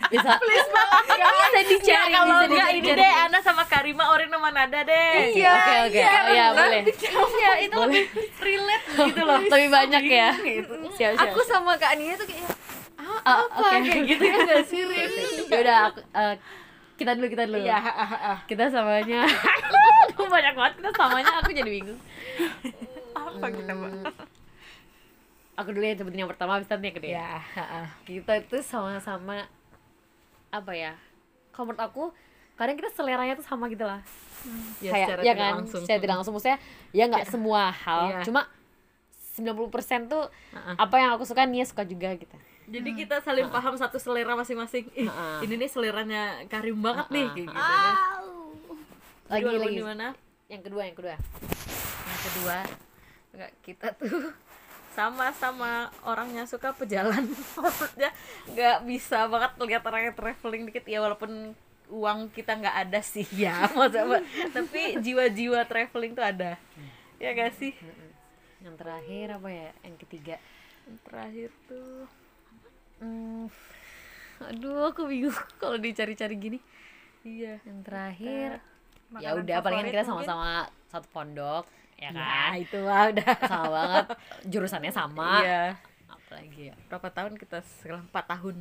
Bisa. 0.05 0.37
Bisa 0.37 1.61
dicari 1.65 2.13
kalau 2.13 2.35
bisa 2.37 2.45
enggak 2.45 2.69
dicari. 2.69 2.79
ini 2.83 2.91
deh 2.93 3.13
Ana 3.17 3.39
sama 3.39 3.63
Karima 3.65 4.11
Orin 4.11 4.27
sama 4.27 4.51
Nada 4.51 4.83
deh. 4.83 5.33
Iya, 5.33 5.51
oke 5.51 5.75
oke. 5.87 6.01
Oh 6.03 6.29
ya 6.29 6.45
boleh. 6.51 6.81
Iya 6.85 7.51
itu 7.63 7.75
lebih 7.79 8.03
relate 8.37 8.85
gitu 9.01 9.21
loh. 9.23 9.39
Lebih 9.51 9.69
banyak 9.71 10.03
ya. 10.05 10.29
Siap 10.35 11.11
siap 11.15 11.25
aku 11.25 11.39
sama 11.43 11.73
Kak 11.75 11.95
Nia 11.95 12.13
tuh 12.15 12.27
kayak 12.27 12.47
Ah, 13.25 13.41
oke. 13.41 13.65
Kayak 13.81 14.03
gitu 14.05 14.23
ya 14.23 14.35
gak 14.43 14.61
sih 14.67 14.81
ya 14.83 15.57
udah 15.57 15.77
aku- 15.89 16.05
eh, 16.11 16.35
kita 16.95 17.11
dulu 17.15 17.27
kita 17.27 17.43
dulu. 17.47 17.59
Iya 17.63 17.79
kita 18.47 18.71
samanya. 18.71 19.27
Aku 20.15 20.27
banyak 20.31 20.53
banget 20.55 20.73
kita 20.79 20.91
samanya. 20.95 21.33
Aku 21.43 21.51
jadi 21.51 21.69
bingung. 21.69 21.99
Apa 23.15 23.47
kita 23.51 23.71
mbak 23.75 24.15
aku 25.55 25.71
dulu 25.71 25.83
yang 25.87 25.97
sebutin 25.97 26.19
yang 26.23 26.31
pertama 26.31 26.59
habis 26.59 26.67
nanti 26.67 26.91
yang 26.91 26.97
kedua 26.99 27.11
ya 27.15 27.39
kita 28.03 28.31
itu 28.43 28.57
sama-sama 28.61 29.47
apa 30.51 30.71
ya 30.75 30.93
kalau 31.55 31.71
menurut 31.71 31.83
aku 31.83 32.03
kadang 32.59 32.75
kita 32.75 32.91
seleranya 32.91 33.35
tuh 33.35 33.43
sama 33.47 33.67
gitu 33.71 33.83
lah. 33.83 33.99
Ya, 34.79 34.91
kayak 34.93 35.07
secara 35.07 35.21
ya 35.23 35.31
tidak 35.33 35.39
kan? 35.39 35.53
langsung. 35.57 35.81
secara 35.83 35.99
tidak 35.99 36.15
langsung 36.19 36.33
maksudnya 36.37 36.59
ya 36.91 37.03
nggak 37.07 37.25
semua 37.27 37.61
hal. 37.73 38.01
Iya. 38.11 38.19
cuma 38.27 38.41
90% 39.35 40.11
tuh 40.11 40.23
Heeh. 40.55 40.75
apa 40.79 40.95
yang 40.95 41.11
aku 41.19 41.23
suka 41.27 41.43
Nia 41.43 41.67
suka 41.67 41.83
juga 41.83 42.15
gitu 42.15 42.35
jadi 42.65 42.89
kita 42.97 43.15
saling 43.21 43.47
paham 43.53 43.77
satu 43.77 44.01
selera 44.01 44.33
masing-masing. 44.33 44.89
Ih, 44.97 45.09
ini 45.45 45.53
nih 45.53 45.69
seleranya 45.69 46.41
Karim 46.49 46.81
banget 46.81 47.07
nih 47.13 47.25
kayak 47.29 47.37
gitu 47.45 47.53
kan. 47.53 47.95
lagi 49.25 49.45
Aduh, 49.45 49.61
lagi. 49.61 49.77
di 49.77 49.85
mana 49.85 50.07
yang 50.49 50.61
kedua 50.61 50.81
yang 50.85 50.97
kedua. 50.97 51.15
Yang 52.05 52.21
kedua 52.29 52.57
enggak 53.35 53.51
kita 53.65 53.87
tuh 53.97 54.31
sama-sama 54.95 55.91
orangnya 56.07 56.47
suka 56.47 56.71
pejalan. 56.73 57.27
Maksudnya 57.61 58.09
nggak 58.49 58.77
bisa 58.87 59.27
banget 59.27 59.51
lihat 59.61 59.83
orang 59.85 60.01
yang 60.09 60.15
traveling 60.15 60.63
dikit. 60.69 60.85
Ya 60.87 61.03
walaupun 61.03 61.53
uang 61.91 62.33
kita 62.33 62.57
nggak 62.57 62.77
ada 62.89 62.99
sih 63.05 63.27
ya. 63.35 63.65
Maksudnya 63.77 64.25
tapi 64.49 64.97
jiwa-jiwa 65.01 65.61
traveling 65.69 66.17
tuh 66.17 66.25
ada. 66.25 66.57
Ya 67.15 67.31
gak 67.31 67.55
sih? 67.55 67.71
Yang 68.59 68.75
terakhir 68.75 69.39
apa 69.39 69.49
ya? 69.49 69.69
Yang 69.87 69.95
ketiga? 70.03 70.35
Yang 70.83 70.97
terakhir 71.07 71.49
tuh 71.71 72.11
Hmm, 72.97 73.45
aduh 74.39 74.89
aku 74.89 75.05
bingung 75.05 75.35
kalau 75.61 75.75
dicari-cari 75.75 76.35
gini. 76.35 76.59
Iya. 77.21 77.59
Yang 77.63 77.79
terakhir 77.83 78.49
ya 79.21 79.37
udah 79.37 79.57
palingan 79.61 79.87
kita 79.87 80.03
sama-sama 80.03 80.65
satu 80.89 81.05
pondok 81.13 81.63
ya 81.95 82.09
nah 82.11 82.51
kan? 82.51 82.59
itu 82.59 82.77
lah 82.81 83.07
udah. 83.09 83.27
Sama 83.45 83.67
banget. 83.69 84.05
Jurusannya 84.45 84.91
sama. 84.91 85.41
Iya. 85.41 85.63
Apalagi 86.05 86.61
ya? 86.71 86.75
Berapa 86.87 87.07
tahun 87.09 87.33
kita 87.35 87.63
setelah 87.63 88.01
empat 88.01 88.25
tahun 88.27 88.55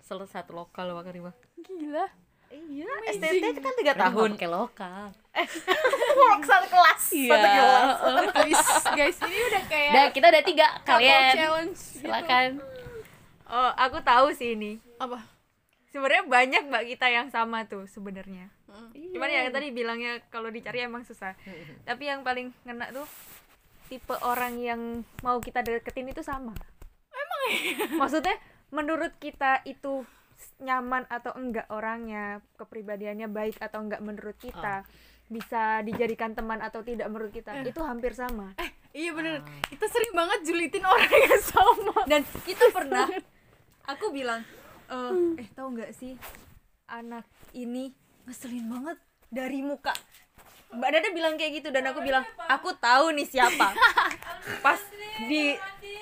selesai 0.00 0.42
satu 0.42 0.56
lokal 0.56 0.90
Wak 0.92 1.06
Karima 1.06 1.30
gila. 1.56 2.06
Iya 2.50 2.90
STT 3.14 3.62
kan 3.62 3.74
tiga 3.78 3.94
tahun. 3.94 4.34
pakai 4.34 4.50
lokal. 4.50 5.14
Satu 6.50 6.66
kelas 6.66 7.02
Iya. 7.14 7.30
satu 7.30 7.46
kelas. 7.46 8.26
Please, 8.34 8.66
guys 8.90 9.18
ini 9.22 9.38
udah 9.46 9.62
kayak 9.70 9.90
udah 9.94 10.06
kita 10.10 10.26
udah 10.34 10.42
tiga 10.42 10.66
kalian. 10.82 11.30
challenge 11.30 11.80
gitu. 11.94 12.10
Oh 13.50 13.70
aku 13.74 13.98
tahu 14.00 14.30
sih 14.32 14.54
ini. 14.54 14.78
Apa? 15.02 15.20
Sebenarnya 15.90 16.24
banyak 16.24 16.62
mbak 16.70 16.84
kita 16.94 17.06
yang 17.10 17.28
sama 17.34 17.66
tuh 17.66 17.84
sebenarnya. 17.90 18.48
Iya. 18.94 19.18
cuman 19.18 19.26
ya 19.26 19.50
tadi 19.50 19.74
bilangnya 19.74 20.22
kalau 20.30 20.46
dicari 20.46 20.86
emang 20.86 21.02
susah. 21.02 21.34
Tapi 21.82 22.06
yang 22.06 22.22
paling 22.22 22.54
ngena 22.62 22.94
tuh 22.94 23.06
tipe 23.90 24.14
orang 24.22 24.54
yang 24.62 25.02
mau 25.26 25.42
kita 25.42 25.66
deketin 25.66 26.06
itu 26.06 26.22
sama. 26.22 26.54
Emang 27.10 27.42
maksudnya 28.00 28.38
menurut 28.70 29.10
kita 29.18 29.66
itu 29.66 30.06
nyaman 30.62 31.04
atau 31.10 31.34
enggak 31.34 31.66
orangnya 31.68 32.40
kepribadiannya 32.54 33.26
baik 33.26 33.58
atau 33.58 33.82
enggak 33.82 34.00
menurut 34.00 34.38
kita 34.38 34.86
bisa 35.30 35.82
dijadikan 35.86 36.34
teman 36.34 36.58
atau 36.58 36.82
tidak 36.82 37.06
menurut 37.06 37.34
kita 37.34 37.54
itu 37.66 37.82
hampir 37.82 38.14
sama. 38.14 38.54
Iya 38.90 39.14
bener. 39.14 39.46
Kita 39.70 39.86
sering 39.86 40.10
banget 40.10 40.38
julitin 40.42 40.82
orang 40.82 41.14
yang 41.30 41.42
sama. 41.42 42.02
Dan 42.10 42.26
kita 42.42 42.74
pernah 42.74 43.06
aku 43.94 44.14
bilang 44.14 44.42
eh 44.90 45.42
eh 45.42 45.48
tahu 45.54 45.74
nggak 45.74 45.92
sih 45.94 46.14
anak 46.90 47.26
ini 47.54 47.94
ngeselin 48.26 48.66
banget 48.66 48.98
dari 49.30 49.62
muka. 49.62 49.94
Mbak 50.70 50.90
Dada 50.90 51.08
bilang 51.10 51.34
kayak 51.34 51.62
gitu 51.62 51.68
dan 51.74 51.82
aku 51.90 51.98
bilang 52.02 52.22
aku 52.46 52.70
tahu 52.78 53.10
nih 53.14 53.26
siapa. 53.26 53.74
Pas 54.64 54.78
di 55.26 55.58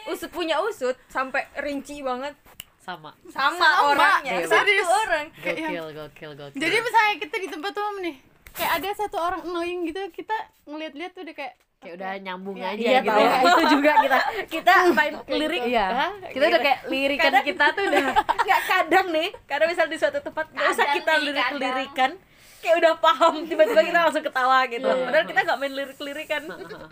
usut 0.08 0.28
punya 0.28 0.60
usut 0.60 0.96
sampai 1.08 1.48
rinci 1.60 2.04
banget. 2.04 2.36
Sama. 2.84 3.12
Sama, 3.28 3.84
orangnya 3.84 4.40
Iya, 4.40 4.48
satu 4.48 4.72
orang. 5.04 5.26
Gokil 5.44 5.86
gokil 5.92 6.32
gokil. 6.32 6.56
Jadi 6.56 6.76
misalnya 6.80 7.14
kita 7.20 7.36
di 7.36 7.48
tempat 7.52 7.72
umum 7.76 7.96
nih 8.00 8.16
kayak 8.58 8.72
ada 8.82 8.88
satu 8.98 9.16
orang 9.22 9.40
annoying 9.46 9.86
gitu 9.86 10.02
kita 10.10 10.34
ngeliat-liat 10.66 11.14
tuh 11.14 11.22
udah 11.22 11.36
kayak 11.38 11.54
kayak 11.78 11.94
udah 11.94 12.10
nyambung 12.18 12.56
Iya, 12.56 12.68
aja 12.68 12.82
iya 12.84 12.98
gitu 12.98 13.10
tahu. 13.12 13.22
ya. 13.22 13.38
itu 13.38 13.62
juga 13.70 13.92
kita 13.96 14.18
kita 14.50 14.72
main 14.98 15.14
lirik. 15.24 15.62
Iya. 15.64 15.86
Hah? 15.88 16.10
kita 16.26 16.44
udah 16.48 16.60
kayak 16.60 16.78
lirikan 16.86 17.24
Kadang- 17.30 17.46
kita 17.46 17.64
tuh 17.70 17.82
udah. 17.86 18.02
Nggak 18.44 18.62
kadang 18.66 19.06
nih. 19.10 19.28
Karena 19.44 19.64
misal 19.66 19.86
di 19.86 19.96
suatu 19.96 20.18
tempat 20.18 20.46
nggak 20.48 20.68
usah 20.68 20.86
kita 20.92 21.12
lirik 21.18 21.48
lirikan 21.54 22.10
kayak 22.58 22.76
udah 22.76 22.92
paham 22.98 23.34
tiba-tiba 23.48 23.82
kita 23.84 23.98
langsung 24.00 24.24
ketawa 24.24 24.58
gitu. 24.66 24.82
Iya. 24.84 25.04
padahal 25.04 25.24
kita 25.24 25.40
nggak 25.40 25.58
main 25.58 25.72
lirik 25.72 25.98
lirikan 26.00 26.42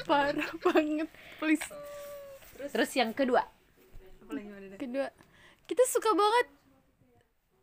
parah 0.04 0.50
banget. 0.62 1.08
Please. 1.36 1.66
Terus? 2.68 2.90
Yang 2.92 3.10
kedua? 3.16 3.42
Kedua. 4.76 5.06
Kita 5.66 5.82
suka 5.84 6.10
banget 6.12 6.46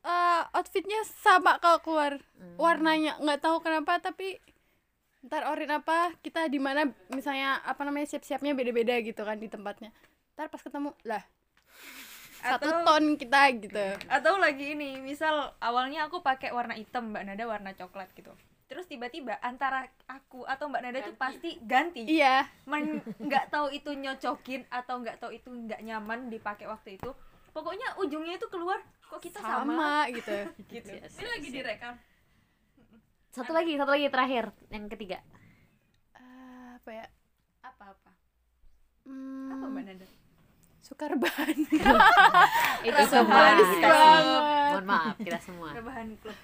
eh, 0.03 0.42
outfitnya 0.51 1.00
sama 1.18 1.56
kalau 1.58 1.80
keluar. 1.80 2.20
Warnanya 2.56 3.15
nggak 3.18 3.39
tahu 3.39 3.63
kenapa 3.63 3.98
tapi 3.98 4.44
ntar 5.24 5.48
orin 5.48 5.72
apa? 5.72 6.12
Kita 6.20 6.51
di 6.51 6.60
mana? 6.60 6.88
Misalnya 7.12 7.63
apa 7.63 7.88
namanya 7.88 8.12
siap-siapnya 8.12 8.51
beda-beda 8.51 9.00
gitu 9.00 9.24
kan 9.24 9.39
di 9.39 9.48
tempatnya. 9.48 9.89
Ntar 10.36 10.51
pas 10.51 10.60
ketemu 10.60 10.92
lah 11.08 11.24
satu 12.44 12.68
Atau- 12.68 12.84
ton 12.84 13.06
kita 13.15 13.42
gitu. 13.56 13.88
Atau 14.12 14.36
lagi 14.36 14.75
ini 14.75 15.00
misal 15.00 15.56
awalnya 15.63 16.12
aku 16.12 16.20
pakai 16.20 16.51
warna 16.51 16.75
hitam 16.75 17.15
mbak 17.15 17.24
Nada 17.24 17.48
warna 17.48 17.72
coklat 17.72 18.12
gitu. 18.12 18.36
Terus 18.68 18.84
tiba-tiba 18.89 19.39
antara 19.39 19.88
aku 20.12 20.44
atau 20.44 20.68
mbak 20.68 20.84
Nada 20.84 21.00
tuh 21.08 21.15
pasti 21.15 21.56
ganti. 21.63 22.03
Iya. 22.03 22.44
Men- 22.68 23.00
nggak 23.24 23.48
tahu 23.48 23.72
itu 23.72 23.96
nyocokin 23.96 24.68
atau 24.68 25.00
nggak 25.00 25.24
tahu 25.24 25.32
itu 25.32 25.48
nggak 25.48 25.82
nyaman 25.88 26.27
dipakai 26.27 26.68
waktu 26.68 27.00
itu. 27.00 27.15
Pokoknya 27.56 27.96
ujungnya 28.01 28.36
itu 28.36 28.48
keluar 28.51 28.84
kok 29.08 29.24
kita 29.24 29.39
sama, 29.39 29.63
sama? 29.63 29.92
gitu. 30.12 30.38
Gitu. 30.74 30.89
Yes, 30.89 31.15
ini 31.22 31.30
lagi 31.32 31.50
direkam 31.53 31.96
satu 33.33 33.51
lagi 33.51 33.73
satu 33.73 33.89
lagi 33.89 34.07
terakhir 34.07 34.53
yang 34.69 34.85
ketiga. 34.87 35.17
Eh, 36.13 36.67
apa 36.75 36.89
ya? 36.91 37.05
Apa 37.61 37.83
apa? 37.89 38.11
Hmm, 39.03 39.49
apa 39.51 39.65
mbak 39.67 39.83
Nada 39.83 40.07
suka 40.79 41.07
rebahan. 41.07 41.55
Itu 42.87 43.01
semua. 43.07 43.55
mohon 44.69 44.85
maaf 44.85 45.15
kita 45.17 45.39
semua. 45.39 45.71
Rebahan 45.71 46.11
klub. 46.19 46.35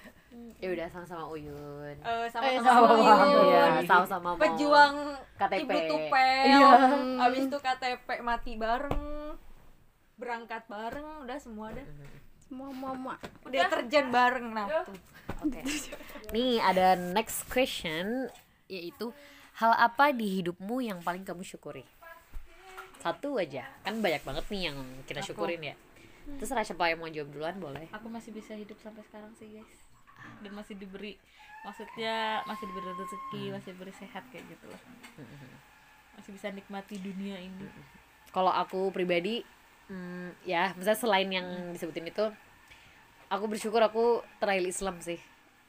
Ya 0.56 0.68
udah 0.70 0.86
sama-sama 0.88 1.24
uyun. 1.28 1.94
Eh, 1.94 2.08
Eh, 2.08 2.26
sama-sama 2.26 2.64
sama-sama. 2.64 3.26
Uyun. 3.28 3.46
Iya, 3.46 3.62
sama-sama 3.84 4.26
mau 4.26 4.40
pejuang 4.40 4.94
KTP. 5.36 5.60
ibu 5.62 5.78
tupel. 5.86 6.42
Iya. 6.48 6.70
habis 7.20 7.42
itu 7.46 7.58
KTP 7.58 8.08
mati 8.20 8.52
bareng 8.56 9.36
berangkat 10.16 10.62
bareng 10.66 11.24
udah 11.24 11.38
semua 11.38 11.70
deh 11.70 11.84
semua 12.50 12.74
mama 12.74 13.14
deterjen 13.46 14.10
bareng 14.10 14.50
nah 14.50 14.66
tuh. 14.82 14.98
Oke. 15.46 15.62
Nih 16.34 16.58
ada 16.58 16.98
next 16.98 17.46
question 17.46 18.26
yaitu 18.66 19.14
hal 19.62 19.70
apa 19.78 20.10
di 20.10 20.42
hidupmu 20.42 20.82
yang 20.82 20.98
paling 20.98 21.22
kamu 21.22 21.46
syukuri? 21.46 21.86
Satu 22.98 23.38
aja. 23.38 23.70
Kan 23.86 24.02
banyak 24.02 24.26
banget 24.26 24.44
nih 24.50 24.62
yang 24.74 24.76
kita 25.06 25.22
syukurin 25.22 25.62
ya. 25.62 25.74
Terserah 26.42 26.66
siapa 26.66 26.90
yang 26.90 26.98
mau 26.98 27.06
jawab 27.06 27.30
duluan 27.30 27.56
boleh. 27.62 27.86
aku 27.94 28.10
masih 28.10 28.34
bisa 28.34 28.58
hidup 28.58 28.76
sampai 28.82 29.06
sekarang 29.06 29.30
sih 29.38 29.46
guys. 29.54 29.74
Dan 30.42 30.52
masih 30.58 30.74
diberi 30.74 31.14
maksudnya 31.62 32.42
masih 32.50 32.66
diberi 32.66 32.90
rezeki 32.98 33.42
masih 33.54 33.68
diberi 33.78 33.94
sehat 33.94 34.26
kayak 34.34 34.42
gitu 34.50 34.66
loh. 34.66 34.82
Masih 36.18 36.34
bisa 36.34 36.50
nikmati 36.50 36.98
dunia 36.98 37.38
ini. 37.38 37.70
Kalau 38.34 38.50
aku 38.50 38.90
pribadi 38.90 39.46
hmm, 39.90 40.46
ya 40.46 40.70
misalnya 40.78 41.00
selain 41.02 41.28
yang 41.28 41.48
disebutin 41.74 42.08
itu 42.08 42.30
aku 43.26 43.44
bersyukur 43.50 43.82
aku 43.82 44.22
trial 44.38 44.64
Islam 44.64 45.02
sih. 45.02 45.18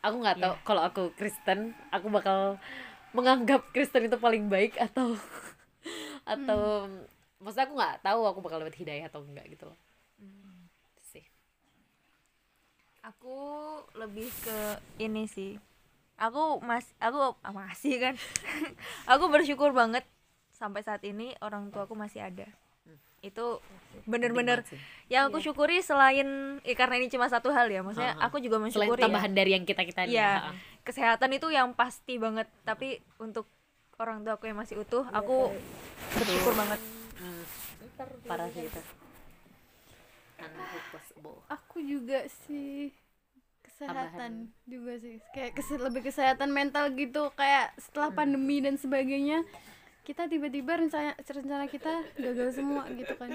Aku 0.02 0.22
nggak 0.22 0.38
tahu 0.42 0.54
kalau 0.66 0.82
aku 0.86 1.14
Kristen 1.18 1.74
aku 1.90 2.10
bakal 2.10 2.62
menganggap 3.14 3.66
Kristen 3.74 4.08
itu 4.08 4.18
paling 4.22 4.48
baik 4.48 4.78
atau 4.78 5.18
atau 6.34 6.86
maksudnya 7.42 7.66
aku 7.66 7.76
nggak 7.78 7.98
tahu 8.06 8.22
aku 8.30 8.40
bakal 8.46 8.58
dapat 8.62 8.78
hidayah 8.78 9.10
atau 9.10 9.26
enggak 9.26 9.46
gitu 9.50 9.70
loh. 9.70 9.78
Sih. 11.02 11.26
Aku 13.02 13.38
lebih 13.98 14.30
ke 14.46 14.58
ini 15.02 15.26
sih. 15.26 15.58
Aku 16.22 16.62
mas 16.62 16.86
aku 17.02 17.34
ah, 17.42 17.54
masih 17.54 17.98
kan? 17.98 18.16
Aku 19.18 19.26
bersyukur 19.34 19.74
banget 19.74 20.06
sampai 20.54 20.86
saat 20.86 21.02
ini 21.02 21.34
orang 21.42 21.74
tua 21.74 21.90
aku 21.90 21.98
masih 21.98 22.22
ada 22.22 22.46
itu 23.22 23.62
bener-bener 24.10 24.66
yang 25.14 25.30
aku 25.30 25.38
syukuri 25.38 25.78
selain 25.86 26.58
eh, 26.66 26.74
karena 26.74 26.98
ini 26.98 27.06
cuma 27.06 27.30
satu 27.30 27.54
hal 27.54 27.70
ya 27.70 27.86
maksudnya 27.86 28.18
ah. 28.18 28.26
aku 28.28 28.42
juga 28.42 28.58
selain 28.58 28.90
mensyukuri 28.90 29.02
ya, 29.02 29.06
tambahan 29.06 29.32
dari 29.38 29.52
yang 29.54 29.66
kita 29.66 29.86
kita 29.86 30.10
Iya, 30.10 30.58
kesehatan 30.82 31.30
itu 31.38 31.48
yang 31.54 31.78
pasti 31.78 32.18
banget 32.18 32.50
tapi 32.66 32.98
untuk 33.22 33.46
orang 34.02 34.26
tua 34.26 34.42
aku 34.42 34.50
yang 34.50 34.58
masih 34.58 34.82
utuh 34.82 35.06
aku 35.14 35.54
bersyukur 36.18 36.58
banget. 36.58 36.82
Parah 38.26 38.50
sih 38.50 38.66
itu. 38.66 38.82
Aku 41.46 41.78
juga 41.86 42.26
sih 42.50 42.90
kesehatan 43.62 44.50
juga 44.66 44.98
sih 44.98 45.22
kayak 45.34 45.54
kese- 45.54 45.78
lebih 45.78 46.02
kesehatan 46.06 46.50
mental 46.50 46.90
gitu 46.98 47.30
kayak 47.38 47.74
setelah 47.78 48.10
pandemi 48.10 48.58
dan 48.62 48.78
sebagainya 48.78 49.46
kita 50.02 50.26
tiba-tiba 50.26 50.82
rencana 50.82 51.14
rencana 51.14 51.66
kita 51.70 51.94
gagal 52.18 52.50
semua 52.58 52.90
gitu 52.90 53.14
kan. 53.16 53.30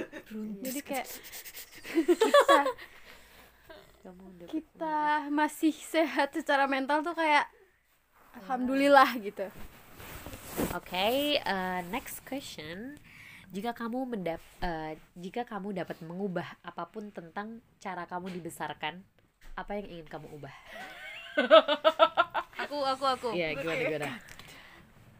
Jadi 0.62 0.80
kayak 0.82 1.06
kita. 2.18 2.60
Kita 4.46 5.26
masih 5.34 5.74
sehat 5.74 6.30
secara 6.30 6.70
mental 6.70 7.02
tuh 7.02 7.14
kayak 7.14 7.50
alhamdulillah 8.42 9.10
gitu. 9.18 9.46
Oke, 10.74 11.38
eh, 11.42 11.80
next 11.90 12.22
question. 12.22 12.98
Jika 13.50 13.74
kamu 13.74 14.06
mendap 14.06 14.42
eh, 14.62 14.98
jika 15.14 15.46
kamu 15.46 15.74
dapat 15.74 16.02
mengubah 16.02 16.46
apa 16.62 16.86
pun 16.90 17.10
tentang 17.14 17.62
cara 17.78 18.06
kamu 18.06 18.30
dibesarkan, 18.38 19.02
apa 19.54 19.70
yang 19.78 19.86
ingin 19.90 20.06
kamu 20.06 20.26
ubah? 20.34 20.54
aku 22.62 22.76
aku 22.82 23.04
aku. 23.06 23.28
Iya, 23.34 23.54
gimana 23.58 23.82
gimana? 23.86 24.10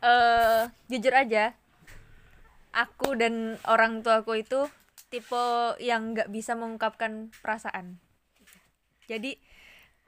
Eh 0.03 0.63
jujur 0.89 1.15
aja. 1.15 1.55
Aku 2.77 3.17
dan 3.17 3.57
orang 3.65 4.05
tuaku 4.05 4.45
itu 4.45 4.69
tipe 5.09 5.45
yang 5.81 6.13
nggak 6.13 6.29
bisa 6.29 6.53
mengungkapkan 6.53 7.33
perasaan. 7.41 7.97
Jadi 9.09 9.39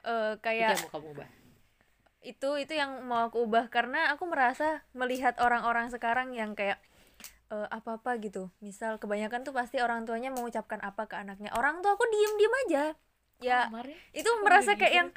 eh, 0.05 0.33
Itu 0.35 0.41
kayak 0.43 0.69
yang 0.75 0.81
mau 0.85 0.91
kamu 0.93 1.07
ubah. 1.15 1.29
itu 2.19 2.49
itu 2.59 2.73
yang 2.75 2.91
mau 3.07 3.31
aku 3.31 3.47
ubah 3.47 3.71
karena 3.71 4.11
aku 4.11 4.27
merasa 4.27 4.83
melihat 4.91 5.39
orang-orang 5.39 5.87
sekarang 5.87 6.35
yang 6.35 6.51
kayak 6.53 6.77
apa 7.49 7.97
apa 7.97 8.11
gitu. 8.21 8.53
Misal 8.61 9.01
kebanyakan 9.01 9.41
tuh 9.41 9.55
pasti 9.55 9.81
orang 9.81 10.05
tuanya 10.05 10.29
mengucapkan 10.29 10.77
apa 10.85 11.09
ke 11.09 11.17
anaknya. 11.17 11.49
Orang 11.57 11.81
tua 11.81 11.97
aku 11.97 12.05
diem 12.05 12.33
diem 12.37 12.55
aja. 12.67 12.83
Ya 13.39 13.59
kemarin 13.71 13.95
itu 14.13 14.29
merasa 14.45 14.75
kayak 14.77 14.93
yang 14.93 15.09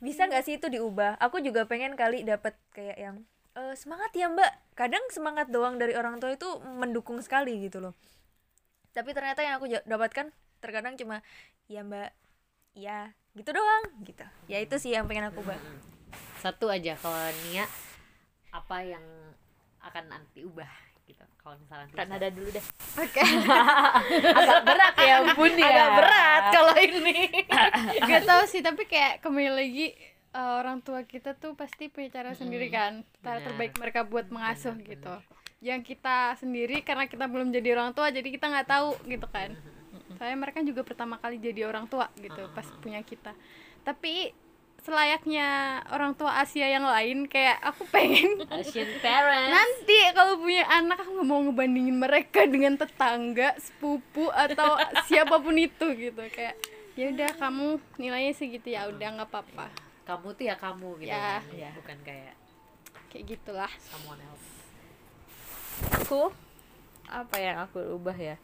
bisa 0.00 0.24
nggak 0.24 0.44
sih 0.46 0.56
itu 0.56 0.70
diubah? 0.72 1.18
Aku 1.20 1.42
juga 1.44 1.66
pengen 1.68 1.92
kali 1.98 2.24
dapat 2.24 2.56
kayak 2.72 2.96
yang 2.96 3.16
"Eh, 3.56 3.72
semangat 3.72 4.12
ya 4.12 4.28
mbak. 4.28 4.52
Kadang 4.76 5.00
semangat 5.08 5.48
doang 5.48 5.80
dari 5.80 5.96
orang 5.96 6.20
tua 6.20 6.36
itu 6.36 6.44
mendukung 6.60 7.16
sekali 7.24 7.56
gitu 7.64 7.80
loh. 7.80 7.96
Tapi 8.92 9.16
ternyata 9.16 9.40
yang 9.40 9.56
aku 9.56 9.72
dapatkan 9.88 10.28
terkadang 10.60 11.00
cuma 11.00 11.24
ya 11.64 11.80
mbak 11.80 12.12
ya 12.76 13.16
gitu 13.32 13.56
doang 13.56 13.84
gitu. 14.04 14.24
Ya 14.44 14.60
itu 14.60 14.76
sih 14.76 14.92
yang 14.92 15.08
pengen 15.08 15.32
aku 15.32 15.40
ubah 15.40 15.56
Satu 16.44 16.68
aja 16.68 17.00
kalau 17.00 17.16
Nia 17.48 17.64
apa 18.52 18.76
yang 18.84 19.04
akan 19.80 20.04
nanti 20.12 20.44
ubah 20.44 20.68
gitu. 21.08 21.24
Kalau 21.40 21.56
misalnya 21.56 21.88
nanti 21.88 21.96
Kanada 21.96 22.28
dulu 22.28 22.48
deh. 22.52 22.64
Agak 24.36 24.60
berat 24.68 24.94
ya 25.00 25.14
ampun 25.24 25.52
ya. 25.56 25.64
agak 25.68 25.88
berat 25.96 26.42
kalau 26.52 26.74
ini. 26.76 27.16
Gak 28.08 28.22
tahu 28.28 28.42
sih 28.44 28.60
tapi 28.60 28.84
kayak 28.84 29.24
kembali 29.24 29.52
lagi 29.52 30.15
eh, 30.36 30.52
orang 30.60 30.84
tua 30.84 31.00
kita 31.08 31.32
tuh 31.32 31.56
pasti 31.56 31.88
punya 31.88 32.12
cara 32.12 32.36
sendiri 32.36 32.68
kan 32.68 33.00
cara 33.24 33.40
Benar. 33.40 33.46
terbaik 33.48 33.72
mereka 33.80 34.00
buat 34.04 34.28
mengasuh 34.28 34.76
gitu. 34.84 35.16
yang 35.64 35.80
kita 35.80 36.36
sendiri 36.36 36.84
karena 36.84 37.08
kita 37.08 37.24
belum 37.24 37.48
jadi 37.48 37.80
orang 37.80 37.96
tua 37.96 38.12
jadi 38.12 38.28
kita 38.28 38.44
nggak 38.44 38.68
tahu 38.68 38.92
gitu 39.08 39.24
kan. 39.32 39.56
Saya 40.20 40.36
mereka 40.36 40.60
juga 40.60 40.84
pertama 40.84 41.16
kali 41.16 41.40
jadi 41.40 41.64
orang 41.64 41.88
tua 41.88 42.12
gitu 42.20 42.52
pas 42.52 42.68
punya 42.84 43.00
kita. 43.00 43.32
Tapi 43.80 44.36
selayaknya 44.84 45.80
orang 45.90 46.12
tua 46.14 46.44
Asia 46.44 46.68
yang 46.68 46.84
lain 46.84 47.24
kayak 47.24 47.56
aku 47.64 47.88
pengen 47.94 48.44
Asian 48.52 49.00
parents. 49.00 49.50
nanti 49.50 49.98
kalau 50.12 50.38
punya 50.38 50.68
anak 50.68 51.02
aku 51.02 51.10
nggak 51.18 51.28
mau 51.28 51.40
ngebandingin 51.48 51.96
mereka 51.96 52.44
dengan 52.44 52.76
tetangga 52.76 53.56
sepupu 53.56 54.28
atau 54.30 54.76
siapa 55.08 55.40
pun 55.40 55.56
itu 55.56 55.86
gitu. 55.96 56.20
Kayak 56.30 56.54
ya 57.00 57.16
udah 57.16 57.30
kamu 57.40 57.66
nilainya 57.96 58.32
segitu. 58.36 58.76
Ya 58.76 58.92
udah 58.92 59.08
nggak 59.18 59.32
apa-apa 59.32 59.85
Kamu 60.06 60.28
tuh 60.38 60.44
ya 60.46 60.54
kamu 60.54 61.02
gitu. 61.02 61.10
Ya. 61.10 61.42
kan. 61.42 61.74
Bukan 61.74 61.98
kayak 62.06 62.34
kayak 63.10 63.24
gitulah 63.36 63.72
someone 63.82 64.20
else. 64.22 64.46
aku 65.92 66.32
apa 67.06 67.36
yang 67.36 67.56
aku 67.60 67.78
ubah 68.00 68.16
ya 68.16 68.36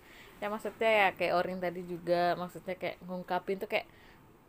ya 0.42 0.46
maksudnya 0.50 0.90
ya 0.90 1.08
kayak 1.14 1.38
Orin 1.38 1.62
tadi 1.62 1.86
juga 1.86 2.34
maksudnya 2.34 2.74
kayak 2.74 2.98
ngungkapin 3.06 3.62
tuh 3.62 3.70
kayak 3.70 3.86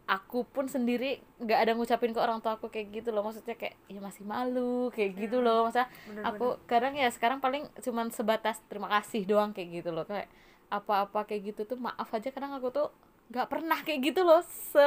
aku 0.03 0.43
pun 0.43 0.67
sendiri 0.67 1.23
nggak 1.39 1.59
ada 1.63 1.71
ngucapin 1.77 2.11
ke 2.11 2.19
orang 2.19 2.43
tua 2.43 2.59
aku 2.59 2.67
kayak 2.67 2.91
gitu 2.91 3.15
loh 3.15 3.23
maksudnya 3.23 3.55
kayak 3.55 3.77
ya 3.87 4.03
masih 4.03 4.27
malu 4.27 4.91
kayak 4.91 5.15
gitu 5.15 5.39
loh 5.39 5.69
masa 5.69 5.87
aku 6.27 6.59
kadang 6.67 6.97
ya 6.97 7.07
sekarang 7.07 7.39
paling 7.39 7.69
cuman 7.79 8.11
sebatas 8.11 8.59
terima 8.67 8.91
kasih 8.91 9.23
doang 9.23 9.55
kayak 9.55 9.79
gitu 9.79 9.89
loh 9.95 10.03
kayak 10.03 10.27
apa-apa 10.67 11.29
kayak 11.29 11.53
gitu 11.53 11.63
tuh 11.63 11.79
maaf 11.79 12.09
aja 12.11 12.33
kadang 12.33 12.51
aku 12.57 12.73
tuh 12.73 12.89
nggak 13.31 13.47
pernah 13.47 13.79
kayak 13.85 14.11
gitu 14.11 14.27
loh 14.27 14.43
se 14.43 14.85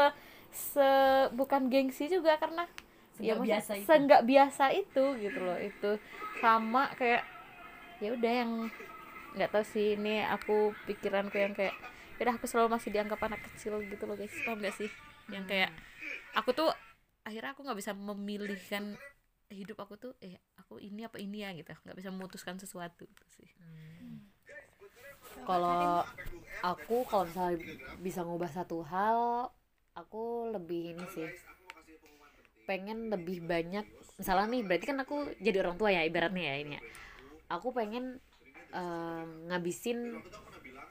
se 0.52 0.90
bukan 1.34 1.68
gengsi 1.68 2.08
juga 2.08 2.36
karena 2.38 2.64
ya 3.16 3.32
Senggak 3.32 3.46
biasa 3.48 3.70
itu. 3.72 3.86
senggak 3.88 4.22
biasa 4.28 4.64
itu 4.76 5.04
gitu 5.24 5.38
loh 5.40 5.56
itu 5.56 5.90
sama 6.40 6.92
kayak 7.00 7.24
ya 8.04 8.12
udah 8.12 8.32
yang 8.44 8.52
nggak 9.36 9.50
tahu 9.52 9.64
sih 9.64 9.96
ini 9.96 10.20
aku 10.24 10.72
pikiranku 10.84 11.36
yang 11.36 11.52
kayak 11.56 11.72
udah 12.16 12.36
aku 12.36 12.48
selalu 12.48 12.72
masih 12.76 12.92
dianggap 12.92 13.20
anak 13.24 13.40
kecil 13.52 13.76
gitu 13.84 14.04
loh 14.08 14.16
guys 14.16 14.32
paham 14.44 14.60
gak 14.64 14.72
sih? 14.72 14.88
Yang 15.28 15.44
kayak 15.52 15.70
aku 16.32 16.56
tuh 16.56 16.68
akhirnya 17.24 17.52
aku 17.52 17.60
nggak 17.64 17.76
bisa 17.76 17.92
memilihkan 17.92 18.96
hidup 19.52 19.78
aku 19.84 19.94
tuh 20.00 20.12
eh 20.24 20.40
aku 20.56 20.80
ini 20.80 21.04
apa 21.04 21.20
ini 21.20 21.44
ya 21.44 21.52
gitu 21.52 21.72
nggak 21.72 21.96
bisa 21.96 22.08
memutuskan 22.08 22.56
sesuatu 22.56 23.04
gitu 23.04 23.24
sih. 23.36 23.48
Kalau 25.44 26.02
aku 26.64 27.04
kalau 27.04 27.24
misalnya 27.28 27.56
bisa 28.00 28.24
ngubah 28.24 28.50
satu 28.50 28.80
hal, 28.88 29.52
aku 29.96 30.52
lebih 30.52 30.92
ini 30.94 31.04
sih. 31.10 31.28
Pengen 32.68 33.08
lebih 33.08 33.42
banyak 33.42 33.86
misalnya 34.16 34.48
nih 34.48 34.62
berarti 34.64 34.84
kan 34.88 34.98
aku 35.00 35.16
jadi 35.38 35.60
orang 35.60 35.76
tua 35.76 35.92
ya 35.92 36.04
ibaratnya 36.04 36.44
ya 36.44 36.56
ini 36.60 36.72
ya. 36.76 36.82
Aku 37.48 37.72
pengen 37.72 38.20
eh, 38.70 39.24
ngabisin 39.48 40.20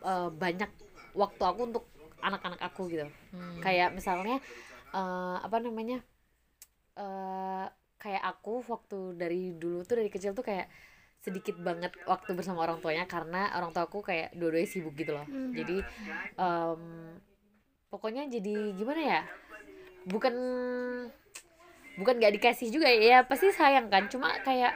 eh, 0.02 0.30
banyak 0.34 0.72
waktu 1.14 1.44
aku 1.46 1.62
untuk 1.70 1.86
anak-anak 2.20 2.62
aku 2.64 2.90
gitu. 2.90 3.06
Kayak 3.62 3.94
misalnya 3.94 4.42
eh, 4.92 5.38
apa 5.40 5.58
namanya? 5.62 6.02
eh 6.96 7.68
kayak 8.00 8.24
aku 8.24 8.64
waktu 8.72 9.20
dari 9.20 9.52
dulu 9.52 9.84
tuh 9.84 10.00
dari 10.00 10.08
kecil 10.08 10.32
tuh 10.32 10.48
kayak 10.48 10.72
sedikit 11.20 11.60
banget 11.60 11.92
waktu 12.08 12.32
bersama 12.32 12.64
orang 12.64 12.80
tuanya 12.80 13.04
karena 13.04 13.52
orang 13.52 13.76
tua 13.76 13.84
aku 13.84 14.00
kayak 14.00 14.32
dua-duanya 14.32 14.70
sibuk 14.70 14.96
gitu 14.96 15.12
loh 15.12 15.26
jadi 15.52 15.84
em, 16.40 16.82
pokoknya 17.96 18.28
jadi 18.28 18.76
gimana 18.76 19.00
ya? 19.00 19.22
Bukan 20.04 20.36
bukan 21.96 22.14
gak 22.20 22.36
dikasih 22.36 22.68
juga 22.76 22.92
ya 22.92 23.24
pasti 23.24 23.56
sayang 23.56 23.88
kan. 23.88 24.12
Cuma 24.12 24.36
kayak 24.44 24.76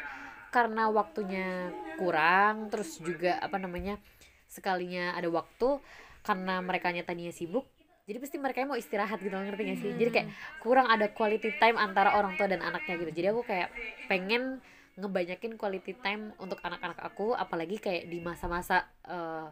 karena 0.55 0.88
waktunya 0.88 1.75
kurang 1.99 2.71
terus 2.71 2.95
juga 3.03 3.36
apa 3.43 3.60
namanya 3.60 3.99
sekalinya 4.47 5.19
ada 5.19 5.27
waktu 5.27 5.84
karena 6.23 6.63
mereka 6.63 6.95
tadinya 7.03 7.29
sibuk 7.29 7.67
jadi 8.10 8.17
pasti 8.17 8.41
mereka 8.41 8.65
mau 8.65 8.73
istirahat 8.73 9.21
gitu 9.21 9.38
ngerti 9.38 9.62
gak 9.69 9.79
sih? 9.86 9.91
Jadi 9.93 10.10
kayak 10.10 10.27
kurang 10.65 10.89
ada 10.89 11.13
quality 11.13 11.62
time 11.62 11.77
antara 11.77 12.17
orang 12.17 12.34
tua 12.41 12.49
dan 12.49 12.65
anaknya 12.65 12.97
gitu. 13.05 13.21
Jadi 13.21 13.27
aku 13.29 13.45
kayak 13.45 13.69
pengen 14.10 14.65
ngebanyakin 14.97 15.53
quality 15.62 15.93
time 16.01 16.34
untuk 16.41 16.58
anak-anak 16.65 16.97
aku 17.05 17.38
apalagi 17.38 17.77
kayak 17.77 18.10
di 18.10 18.17
masa-masa 18.17 18.89
eh, 19.05 19.45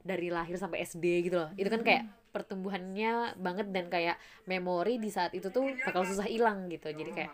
dari 0.00 0.32
lahir 0.32 0.56
sampai 0.56 0.84
SD 0.84 1.30
gitu 1.30 1.36
loh. 1.46 1.50
Itu 1.56 1.68
kan 1.68 1.84
kayak 1.84 2.04
pertumbuhannya 2.30 3.34
banget 3.36 3.68
dan 3.74 3.90
kayak 3.90 4.16
memori 4.46 4.96
di 5.02 5.10
saat 5.10 5.34
itu 5.34 5.50
tuh 5.50 5.66
bakal 5.84 6.06
susah 6.06 6.26
hilang 6.26 6.70
gitu. 6.70 6.88
Jadi 6.90 7.10
kayak 7.12 7.32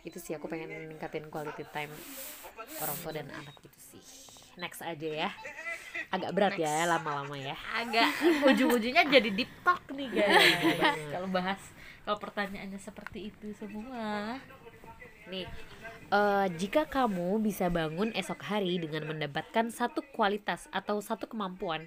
itu 0.00 0.16
sih 0.16 0.32
aku 0.32 0.48
pengen 0.48 0.90
ningkatin 0.90 1.28
quality 1.28 1.64
time 1.70 1.92
orang 2.80 2.96
tua 3.04 3.12
dan 3.12 3.28
anak 3.30 3.54
gitu 3.60 3.78
sih. 3.78 4.02
Next 4.56 4.80
aja 4.80 5.28
ya. 5.28 5.30
Agak 6.10 6.30
berat 6.34 6.56
ya 6.58 6.88
lama-lama 6.88 7.36
ya. 7.36 7.54
Agak 7.76 8.10
ujung-ujungnya 8.50 9.06
jadi 9.06 9.30
deep 9.30 9.52
talk 9.62 9.84
nih 9.92 10.08
guys. 10.10 10.98
kalau 11.12 11.28
bahas 11.30 11.60
kalau 12.02 12.18
pertanyaannya 12.18 12.80
seperti 12.80 13.30
itu 13.30 13.54
semua. 13.54 14.40
Nih, 15.30 15.46
eh, 16.10 16.46
jika 16.58 16.86
kamu 16.86 17.38
bisa 17.40 17.70
bangun 17.70 18.10
esok 18.12 18.42
hari 18.42 18.82
dengan 18.82 19.06
mendapatkan 19.08 19.70
satu 19.70 20.02
kualitas 20.12 20.66
atau 20.74 20.98
satu 20.98 21.30
kemampuan, 21.30 21.86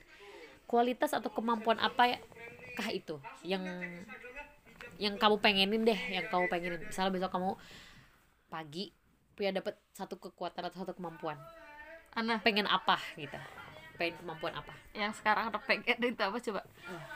kualitas 0.65 1.11
atau 1.11 1.29
kemampuan 1.29 1.77
apa 1.79 2.15
ya 2.15 2.19
kah 2.73 2.89
itu 2.89 3.21
yang 3.45 3.61
yang 4.97 5.19
kamu 5.19 5.37
pengenin 5.43 5.83
deh, 5.85 6.01
yang 6.09 6.25
kamu 6.31 6.47
pengenin. 6.49 6.81
Misalnya 6.87 7.11
besok 7.13 7.31
kamu 7.33 7.51
pagi 8.49 8.93
punya 9.33 9.49
dapat 9.53 9.77
satu 9.93 10.15
kekuatan 10.17 10.69
atau 10.69 10.85
satu 10.85 10.93
kemampuan, 10.93 11.37
Ana 12.13 12.37
pengen 12.37 12.69
apa 12.69 13.01
gitu? 13.17 13.37
Pengen 13.97 14.17
kemampuan 14.21 14.53
apa? 14.53 14.73
yang 14.93 15.09
sekarang 15.09 15.49
ada 15.49 15.57
pengen 15.57 15.97
itu 15.97 16.21
apa 16.21 16.37
coba 16.37 16.61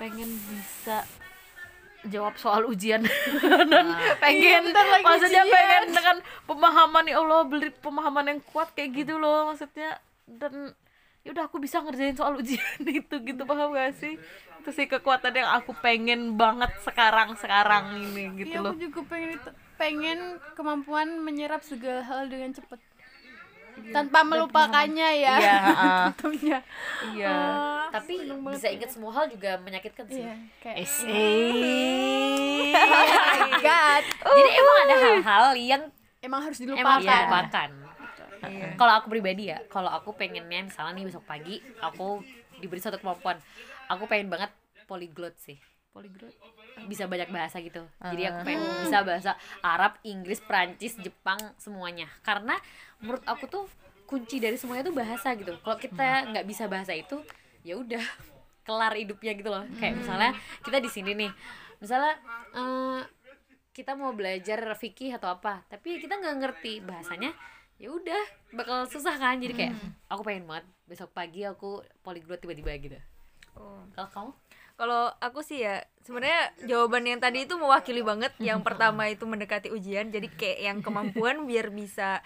pengen 0.01 0.29
bisa 0.49 1.05
jawab 2.05 2.37
soal 2.37 2.65
ujian. 2.65 3.01
Dan 3.71 3.85
pengen 4.19 4.69
maksudnya 5.01 5.43
pengen 5.43 5.83
dengan 5.91 6.17
pemahaman 6.45 7.05
ya 7.05 7.17
Allah 7.17 7.41
beli 7.43 7.69
pemahaman 7.73 8.25
yang 8.27 8.39
kuat 8.53 8.71
kayak 8.73 8.93
gitu 8.93 9.17
loh 9.17 9.49
maksudnya. 9.49 9.97
Dan 10.27 10.77
ya 11.25 11.35
udah 11.35 11.49
aku 11.49 11.57
bisa 11.57 11.81
ngerjain 11.81 12.15
soal 12.15 12.37
ujian 12.37 12.61
itu 13.01 13.15
gitu 13.19 13.41
paham 13.43 13.73
gak 13.73 13.97
sih? 13.97 14.15
Itu 14.61 14.69
sih 14.71 14.85
kekuatan 14.85 15.31
yang 15.31 15.49
aku 15.53 15.75
pengen 15.79 16.35
banget 16.35 16.71
sekarang 16.83 17.35
sekarang 17.35 17.97
ini 17.97 18.43
gitu 18.43 18.55
Iya, 18.55 18.63
loh. 18.63 18.71
aku 18.75 18.79
juga 18.79 18.99
pengen 19.07 19.29
itu 19.35 19.49
pengen 19.77 20.19
kemampuan 20.57 21.21
menyerap 21.21 21.61
segala 21.61 22.01
hal 22.01 22.25
dengan 22.27 22.49
cepat 22.49 22.81
tanpa 23.93 24.19
melupakannya 24.25 25.09
ya. 25.21 25.35
Iya, 25.37 25.57
tentunya. 26.17 26.59
Iya. 27.13 27.35
Tapi 27.93 28.13
bisa 28.27 28.67
ingat 28.67 28.89
semua 28.91 29.11
hal 29.15 29.25
juga 29.31 29.57
menyakitkan 29.61 30.05
sih. 30.09 30.23
iya 30.23 30.35
kayak 30.59 30.77
God. 33.63 34.03
Jadi 34.37 34.49
emang 34.59 34.77
ada 34.85 34.95
hal-hal 34.95 35.45
yang 35.55 35.83
emang 36.21 36.41
harus 36.43 36.57
emang 36.61 36.75
dilupakan. 36.75 36.93
harus 36.93 37.07
dilupakan. 37.07 37.69
Kalau 38.77 38.93
aku 39.01 39.07
pribadi 39.09 39.49
ya, 39.49 39.59
kalau 39.71 39.89
aku 39.89 40.13
pengennya 40.13 40.69
misalnya 40.69 40.93
nih 40.93 41.05
besok 41.09 41.25
pagi 41.25 41.57
aku 41.81 42.21
diberi 42.61 42.81
satu 42.81 43.01
kemampuan, 43.01 43.37
aku 43.89 44.05
pengen 44.05 44.29
banget 44.29 44.53
polyglot 44.85 45.33
sih. 45.41 45.57
Poliglot 45.97 46.33
Bisa 46.85 47.09
banyak 47.09 47.33
bahasa 47.33 47.57
gitu. 47.57 47.81
Jadi 47.97 48.21
aku 48.29 48.45
pengen 48.45 48.61
bisa 48.85 49.01
bahasa 49.01 49.31
Arab, 49.65 49.97
Inggris, 50.05 50.37
Prancis, 50.45 50.93
Jepang 51.01 51.41
semuanya. 51.57 52.05
Karena 52.21 52.53
menurut 53.01 53.25
aku 53.25 53.49
tuh 53.49 53.65
kunci 54.05 54.37
dari 54.37 54.61
semuanya 54.61 54.85
tuh 54.85 54.93
bahasa 54.93 55.33
gitu. 55.33 55.57
Kalau 55.57 55.77
kita 55.81 56.29
nggak 56.29 56.45
bisa 56.45 56.69
bahasa 56.69 56.93
itu, 56.93 57.17
ya 57.65 57.81
udah 57.81 58.05
kelar 58.61 58.93
hidupnya 58.93 59.33
gitu 59.33 59.49
loh. 59.49 59.65
Kayak 59.81 60.05
misalnya 60.05 60.31
kita 60.61 60.77
di 60.77 60.89
sini 60.93 61.11
nih, 61.17 61.31
misalnya 61.81 62.13
eh, 62.53 63.01
kita 63.73 63.97
mau 63.97 64.13
belajar 64.13 64.61
fikih 64.77 65.17
atau 65.17 65.33
apa, 65.33 65.65
tapi 65.65 65.97
kita 65.97 66.13
nggak 66.17 66.35
ngerti 66.45 66.85
bahasanya, 66.85 67.33
ya 67.81 67.89
udah 67.89 68.21
bakal 68.53 68.85
susah 68.85 69.17
kan. 69.17 69.41
Jadi 69.41 69.53
kayak 69.57 69.73
aku 70.13 70.21
pengen 70.21 70.45
banget 70.45 70.65
besok 70.85 71.09
pagi 71.09 71.41
aku 71.41 71.81
polyglot 72.05 72.37
tiba-tiba 72.37 72.69
gitu. 72.77 72.97
Kalau 73.97 74.09
kamu? 74.13 74.31
Kalau 74.77 75.09
aku 75.17 75.41
sih 75.41 75.65
ya 75.65 75.81
sebenarnya 76.05 76.53
jawaban 76.69 77.01
yang 77.01 77.17
tadi 77.17 77.49
itu 77.49 77.57
mewakili 77.57 78.05
banget. 78.05 78.29
Yang 78.37 78.61
pertama 78.61 79.09
itu 79.09 79.25
mendekati 79.25 79.73
ujian, 79.73 80.13
jadi 80.13 80.29
kayak 80.29 80.59
yang 80.61 80.77
kemampuan 80.85 81.43
biar 81.49 81.73
bisa 81.73 82.21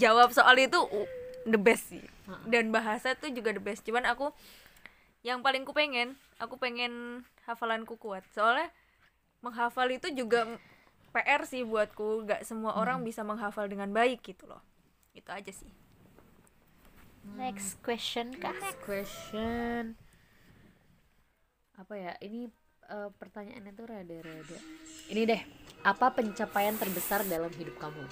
jawab 0.00 0.32
soal 0.32 0.56
itu 0.56 0.80
uh, 0.80 1.08
the 1.44 1.60
best 1.60 1.92
sih. 1.92 2.00
Dan 2.48 2.72
bahasa 2.72 3.12
tuh 3.12 3.28
juga 3.28 3.52
the 3.52 3.60
best. 3.60 3.84
Cuman 3.84 4.08
aku 4.08 4.32
yang 5.20 5.44
paling 5.44 5.68
ku 5.68 5.76
pengen, 5.76 6.16
aku 6.40 6.56
pengen 6.56 7.22
hafalanku 7.44 8.00
kuat. 8.00 8.24
Soalnya 8.32 8.72
menghafal 9.44 9.92
itu 9.92 10.08
juga 10.16 10.48
PR 11.12 11.44
sih 11.44 11.60
buatku. 11.60 12.24
Gak 12.24 12.48
semua 12.48 12.80
orang 12.80 13.04
bisa 13.04 13.20
menghafal 13.20 13.68
dengan 13.68 13.92
baik 13.92 14.24
gitu 14.24 14.48
loh. 14.48 14.64
Itu 15.12 15.28
aja 15.28 15.52
sih. 15.52 15.68
next 17.38 17.78
question 17.86 18.34
kak 18.34 18.50
Next 18.58 18.82
question. 18.82 19.94
Apa 21.76 21.94
ya? 21.94 22.12
Ini 22.20 22.48
eh, 22.88 23.10
pertanyaannya 23.12 23.72
tuh 23.72 23.86
rada-rada. 23.88 24.58
Ini 25.08 25.22
deh, 25.24 25.42
apa 25.82 26.12
pencapaian 26.12 26.76
terbesar 26.76 27.24
dalam 27.24 27.50
hidup 27.50 27.76
kamu? 27.78 28.02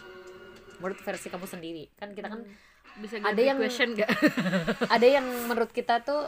Menurut 0.80 0.98
versi 1.00 1.28
kamu 1.28 1.44
sendiri. 1.44 1.84
Kan 1.94 2.16
kita 2.16 2.28
kan 2.28 2.40
bisa 2.98 3.20
Ada 3.20 3.40
yang- 3.40 3.58
question 3.58 3.94
gak 3.98 4.10
ada 4.88 5.06
yang 5.06 5.26
menurut 5.46 5.70
kita 5.70 6.02
tuh 6.02 6.26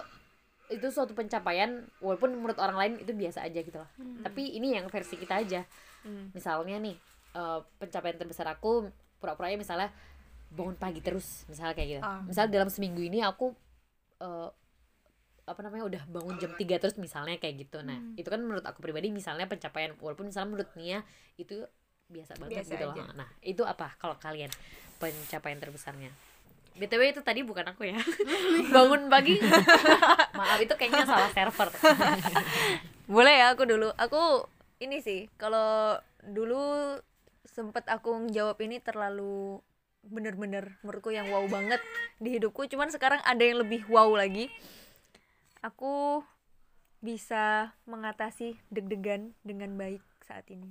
itu 0.71 0.89
suatu 0.89 1.13
pencapaian 1.13 1.85
walaupun 2.01 2.33
menurut 2.33 2.57
orang 2.57 2.77
lain 2.79 2.93
itu 3.01 3.13
biasa 3.13 3.45
aja 3.45 3.61
gitu 3.61 3.77
loh. 3.77 3.89
Tapi 4.23 4.57
ini 4.57 4.77
yang 4.77 4.89
versi 4.89 5.17
kita 5.17 5.41
aja. 5.41 5.65
Misalnya 6.33 6.77
nih, 6.79 6.97
eh, 7.33 7.61
pencapaian 7.79 8.17
terbesar 8.17 8.49
aku 8.49 8.89
pura-puranya 9.21 9.57
misalnya 9.57 9.89
bangun 10.53 10.77
pagi 10.77 11.01
terus, 11.01 11.49
misalnya 11.49 11.73
kayak 11.73 11.89
gitu. 11.89 12.03
Ah. 12.03 12.21
Misalnya 12.25 12.61
dalam 12.61 12.69
seminggu 12.69 13.01
ini 13.01 13.21
aku 13.21 13.53
eh, 14.21 14.49
apa 15.43 15.59
namanya 15.67 15.85
udah 15.91 16.03
bangun 16.07 16.39
jam 16.39 16.53
3 16.55 16.63
terus 16.79 16.97
misalnya 16.97 17.35
kayak 17.37 17.67
gitu. 17.67 17.83
Nah, 17.83 17.99
itu 18.15 18.29
kan 18.31 18.39
menurut 18.39 18.63
aku 18.63 18.79
pribadi 18.79 19.11
misalnya 19.11 19.51
pencapaian 19.51 19.91
walaupun 19.99 20.31
misalnya 20.31 20.49
menurut 20.55 20.71
Nia 20.79 21.03
itu 21.35 21.67
biasa 22.07 22.39
banget 22.39 22.63
Biasa 22.63 22.73
gitu 22.79 22.85
aja. 22.93 23.03
loh. 23.03 23.15
Nah, 23.19 23.29
itu 23.43 23.63
apa 23.67 23.97
kalau 23.99 24.15
kalian 24.23 24.53
pencapaian 25.03 25.59
terbesarnya? 25.59 26.13
BTW 26.73 27.13
itu 27.13 27.21
tadi 27.21 27.45
bukan 27.45 27.69
aku 27.75 27.85
ya. 27.85 27.99
Bangun 28.75 29.11
pagi. 29.13 29.37
Maaf 30.39 30.61
itu 30.63 30.73
kayaknya 30.79 31.05
salah 31.05 31.29
server. 31.35 31.69
Boleh 33.13 33.35
ya 33.45 33.53
aku 33.53 33.69
dulu. 33.69 33.93
Aku 33.99 34.49
ini 34.81 35.05
sih 35.05 35.29
kalau 35.37 35.99
dulu 36.25 36.97
sempet 37.45 37.85
aku 37.93 38.31
jawab 38.33 38.57
ini 38.65 38.81
terlalu 38.81 39.61
bener-bener 40.03 40.81
menurutku 40.83 41.13
yang 41.13 41.29
wow 41.29 41.45
banget 41.51 41.83
di 42.17 42.41
hidupku. 42.41 42.65
Cuman 42.73 42.89
sekarang 42.89 43.21
ada 43.21 43.43
yang 43.43 43.61
lebih 43.61 43.85
wow 43.93 44.09
lagi. 44.17 44.49
Aku 45.63 46.27
bisa 47.03 47.75
mengatasi 47.87 48.59
deg-degan 48.71 49.35
dengan 49.43 49.75
baik 49.75 50.03
saat 50.23 50.47
ini. 50.51 50.71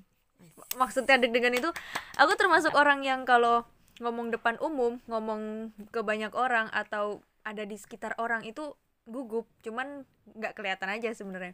Maksudnya 0.79 1.19
deg-degan 1.19 1.55
itu 1.55 1.69
aku 2.15 2.33
termasuk 2.39 2.75
orang 2.75 3.03
yang 3.03 3.27
kalau 3.27 3.67
ngomong 3.99 4.31
depan 4.31 4.55
umum, 4.63 4.97
ngomong 5.05 5.71
ke 5.91 6.01
banyak 6.01 6.31
orang 6.33 6.71
atau 6.71 7.21
ada 7.43 7.67
di 7.67 7.75
sekitar 7.75 8.15
orang 8.17 8.47
itu 8.47 8.73
gugup, 9.05 9.45
cuman 9.61 10.07
nggak 10.35 10.55
kelihatan 10.55 10.89
aja 10.89 11.11
sebenarnya. 11.11 11.53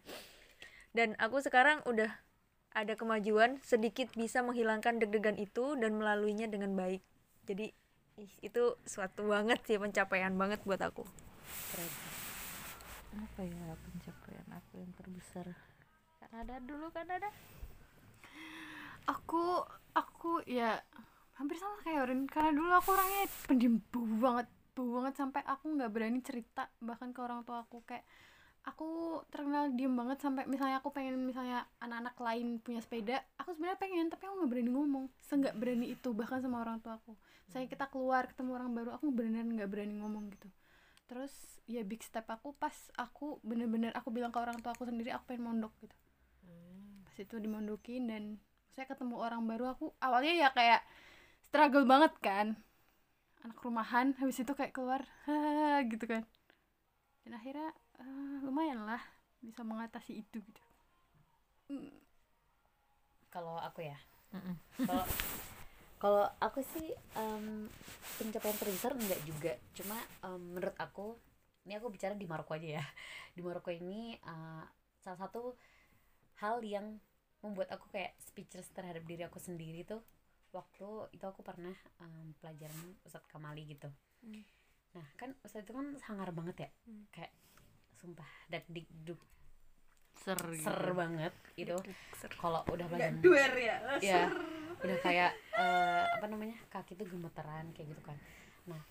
Dan 0.93 1.17
aku 1.19 1.41
sekarang 1.41 1.81
udah 1.89 2.09
ada 2.77 2.93
kemajuan 2.93 3.57
sedikit 3.65 4.13
bisa 4.13 4.45
menghilangkan 4.45 5.01
deg-degan 5.01 5.35
itu 5.41 5.73
dan 5.77 5.97
melaluinya 5.97 6.45
dengan 6.45 6.77
baik. 6.77 7.01
Jadi 7.49 7.73
itu 8.41 8.63
suatu 8.85 9.29
banget 9.29 9.61
sih 9.69 9.77
pencapaian 9.77 10.33
banget 10.33 10.57
buat 10.65 10.81
aku 10.81 11.05
apa 13.15 13.41
ya 13.45 13.65
pencapaian 13.79 14.47
aku 14.51 14.73
yang 14.83 14.91
terbesar? 14.99 15.47
Kanada 16.19 16.59
dulu 16.59 16.91
Kanada. 16.91 17.29
Aku 19.07 19.63
aku 19.95 20.43
ya 20.43 20.83
hampir 21.39 21.55
sama 21.55 21.79
kayak 21.85 22.09
Orin. 22.09 22.27
Karena 22.27 22.51
dulu 22.51 22.71
aku 22.75 22.89
orangnya 22.91 23.23
pendiam 23.47 23.79
banget 24.19 24.47
banget. 24.77 25.13
Sampai 25.15 25.41
aku 25.47 25.65
nggak 25.79 25.91
berani 25.93 26.19
cerita 26.19 26.67
bahkan 26.83 27.15
ke 27.15 27.19
orang 27.23 27.47
tua 27.47 27.63
aku. 27.63 27.81
Kayak 27.87 28.03
aku 28.67 29.23
terkenal 29.31 29.71
diem 29.71 29.95
banget 29.95 30.19
sampai 30.19 30.43
misalnya 30.43 30.83
aku 30.83 30.91
pengen 30.91 31.23
misalnya 31.23 31.63
anak-anak 31.79 32.19
lain 32.19 32.59
punya 32.59 32.83
sepeda 32.83 33.23
aku 33.39 33.55
sebenarnya 33.55 33.79
pengen 33.79 34.11
tapi 34.11 34.27
aku 34.27 34.43
nggak 34.43 34.51
berani 34.51 34.71
ngomong. 34.75 35.05
Seenggak 35.23 35.55
berani 35.55 35.95
itu 35.95 36.11
bahkan 36.11 36.43
sama 36.43 36.59
orang 36.61 36.83
tua 36.83 36.99
aku. 36.99 37.15
Saya 37.47 37.63
kita 37.71 37.87
keluar 37.87 38.27
ketemu 38.27 38.51
orang 38.59 38.75
baru 38.75 38.89
aku 38.99 39.07
beneran 39.09 39.55
nggak 39.55 39.71
berani 39.71 40.03
ngomong 40.03 40.27
gitu 40.35 40.51
terus 41.07 41.31
ya 41.67 41.83
big 41.83 42.03
step 42.03 42.27
aku 42.27 42.55
pas 42.55 42.75
aku 42.95 43.39
bener-bener 43.43 43.91
aku 43.95 44.11
bilang 44.11 44.31
ke 44.31 44.39
orang 44.39 44.59
tua 44.59 44.75
aku 44.75 44.87
sendiri 44.87 45.11
aku 45.15 45.33
pengen 45.33 45.47
mondok 45.47 45.73
gitu. 45.83 45.95
Pas 47.07 47.15
itu 47.15 47.35
dimondokin 47.39 48.11
dan 48.11 48.23
saya 48.75 48.85
ketemu 48.85 49.17
orang 49.17 49.43
baru 49.47 49.73
aku 49.73 49.95
awalnya 50.03 50.35
ya 50.35 50.49
kayak 50.53 50.83
struggle 51.47 51.87
banget 51.87 52.13
kan. 52.19 52.47
Anak 53.41 53.57
rumahan 53.63 54.13
habis 54.19 54.37
itu 54.43 54.51
kayak 54.51 54.75
keluar 54.75 55.07
gitu 55.91 56.05
kan. 56.05 56.23
Dan 57.23 57.35
akhirnya 57.39 57.71
eh, 57.99 58.37
lumayan 58.43 58.83
lah 58.83 59.01
bisa 59.39 59.63
mengatasi 59.63 60.23
itu 60.23 60.43
gitu. 60.43 60.61
Kalau 63.31 63.59
aku 63.59 63.83
ya. 63.83 63.97
Kalau 64.83 65.03
kalau 65.97 66.25
aku 66.39 66.61
sih 66.61 66.87
em, 67.17 67.65
pencapaian 68.17 68.57
terbesar 68.57 68.91
enggak 68.93 69.21
juga. 69.25 69.53
Cuma 69.73 69.97
em, 70.23 70.41
menurut 70.53 70.77
aku 70.77 71.17
ini 71.67 71.75
aku 71.75 71.91
bicara 71.91 72.15
di 72.15 72.23
Maroko 72.23 72.55
aja 72.55 72.79
ya 72.79 72.85
di 73.35 73.43
Maroko 73.43 73.67
ini 73.67 74.15
uh, 74.23 74.63
salah 75.03 75.19
satu 75.19 75.51
hal 76.39 76.63
yang 76.63 76.95
membuat 77.43 77.75
aku 77.75 77.91
kayak 77.91 78.15
speechless 78.23 78.71
terhadap 78.71 79.03
diri 79.03 79.27
aku 79.27 79.35
sendiri 79.37 79.83
tuh 79.83 79.99
waktu 80.55 81.11
itu 81.11 81.27
aku 81.27 81.43
pernah 81.43 81.75
um, 81.99 82.31
pelajaran 82.39 82.95
Ustadz 83.03 83.27
Kamali 83.27 83.67
gitu 83.67 83.91
Hmm. 84.17 84.41
nah 84.97 85.05
kan 85.13 85.37
Ustadz 85.45 85.69
itu 85.69 85.77
kan 85.77 85.93
sangar 86.01 86.33
banget 86.33 86.65
ya 86.65 86.69
Hmm. 86.89 87.05
kayak 87.13 87.29
sumpah 87.99 88.25
dak 88.49 88.65
dik 88.65 88.87
ser 90.21 90.39
ser 90.57 90.81
banget 90.93 91.33
itu 91.57 91.77
kalau 92.37 92.61
udah 92.69 92.85
pelajaran 92.89 93.21
duer 93.21 93.51
ya? 93.57 93.75
Ya 94.01 94.23
udah 94.77 94.97
kayak 95.01 95.31
eh, 95.57 96.05
apa 96.05 96.25
namanya 96.29 96.57
kaki 96.69 96.93
tuh 96.93 97.09
gemeteran 97.09 97.73
kayak 97.73 97.93
gitu 97.95 98.01
kan. 98.05 98.17
Nah 98.69 98.81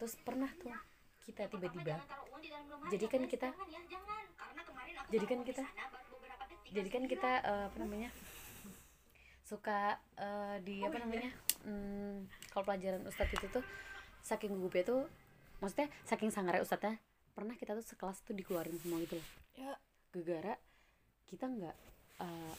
terus 0.00 0.16
pernah 0.20 0.48
tuh 0.60 0.72
kita 1.24 1.48
tiba-tiba 1.48 1.96
jadi 2.92 3.06
kan 3.08 3.22
kita 3.24 3.48
jadi 5.08 5.24
kan 5.24 5.40
kita 5.44 5.64
jadi 6.74 6.88
kan 6.90 7.04
kita 7.08 7.30
eh, 7.44 7.64
apa 7.72 7.76
namanya 7.80 8.10
suka 9.44 10.00
eh, 10.16 10.56
di 10.64 10.80
apa 10.84 10.96
namanya 11.00 11.30
hmm, 11.64 12.28
kalau 12.52 12.64
pelajaran 12.68 13.04
ustadz 13.08 13.36
itu 13.36 13.46
tuh 13.48 13.64
saking 14.24 14.56
gugupnya 14.56 14.84
tuh 14.84 15.02
maksudnya 15.60 15.88
saking 16.08 16.32
sangarnya 16.32 16.64
ustadznya 16.64 16.96
pernah 17.36 17.54
kita 17.56 17.76
tuh 17.76 17.84
sekelas 17.84 18.24
tuh 18.24 18.32
dikeluarin 18.32 18.76
semua 18.78 19.02
gitu 19.02 19.18
loh. 19.18 19.28
Ya. 19.54 19.74
gegara 20.14 20.54
kita 21.34 21.50
nggak 21.50 21.76
eh, 22.22 22.54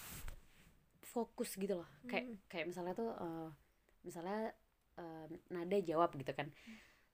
fokus 1.08 1.56
gitu 1.56 1.80
loh. 1.80 1.88
Kayak 2.12 2.44
kayak 2.52 2.66
misalnya 2.68 2.92
tuh 2.92 3.16
eh, 3.16 3.50
misalnya 4.04 4.52
eh, 5.00 5.26
nada 5.48 5.78
jawab 5.80 6.12
gitu 6.20 6.36
kan. 6.36 6.52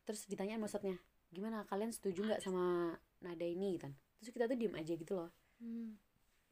Terus 0.10 0.26
ditanyain 0.26 0.58
maksudnya 0.58 0.98
gimana 1.30 1.64
kalian 1.70 1.94
setuju 1.94 2.26
nggak 2.26 2.42
sama 2.42 2.98
nada 3.22 3.46
ini? 3.46 3.78
Gitu 3.78 3.86
kan. 3.86 3.94
Terus 4.18 4.30
kita 4.34 4.50
tuh 4.50 4.58
diem 4.58 4.74
aja 4.74 4.94
gitu 4.98 5.14
loh. 5.14 5.30
Hmm. 5.62 5.94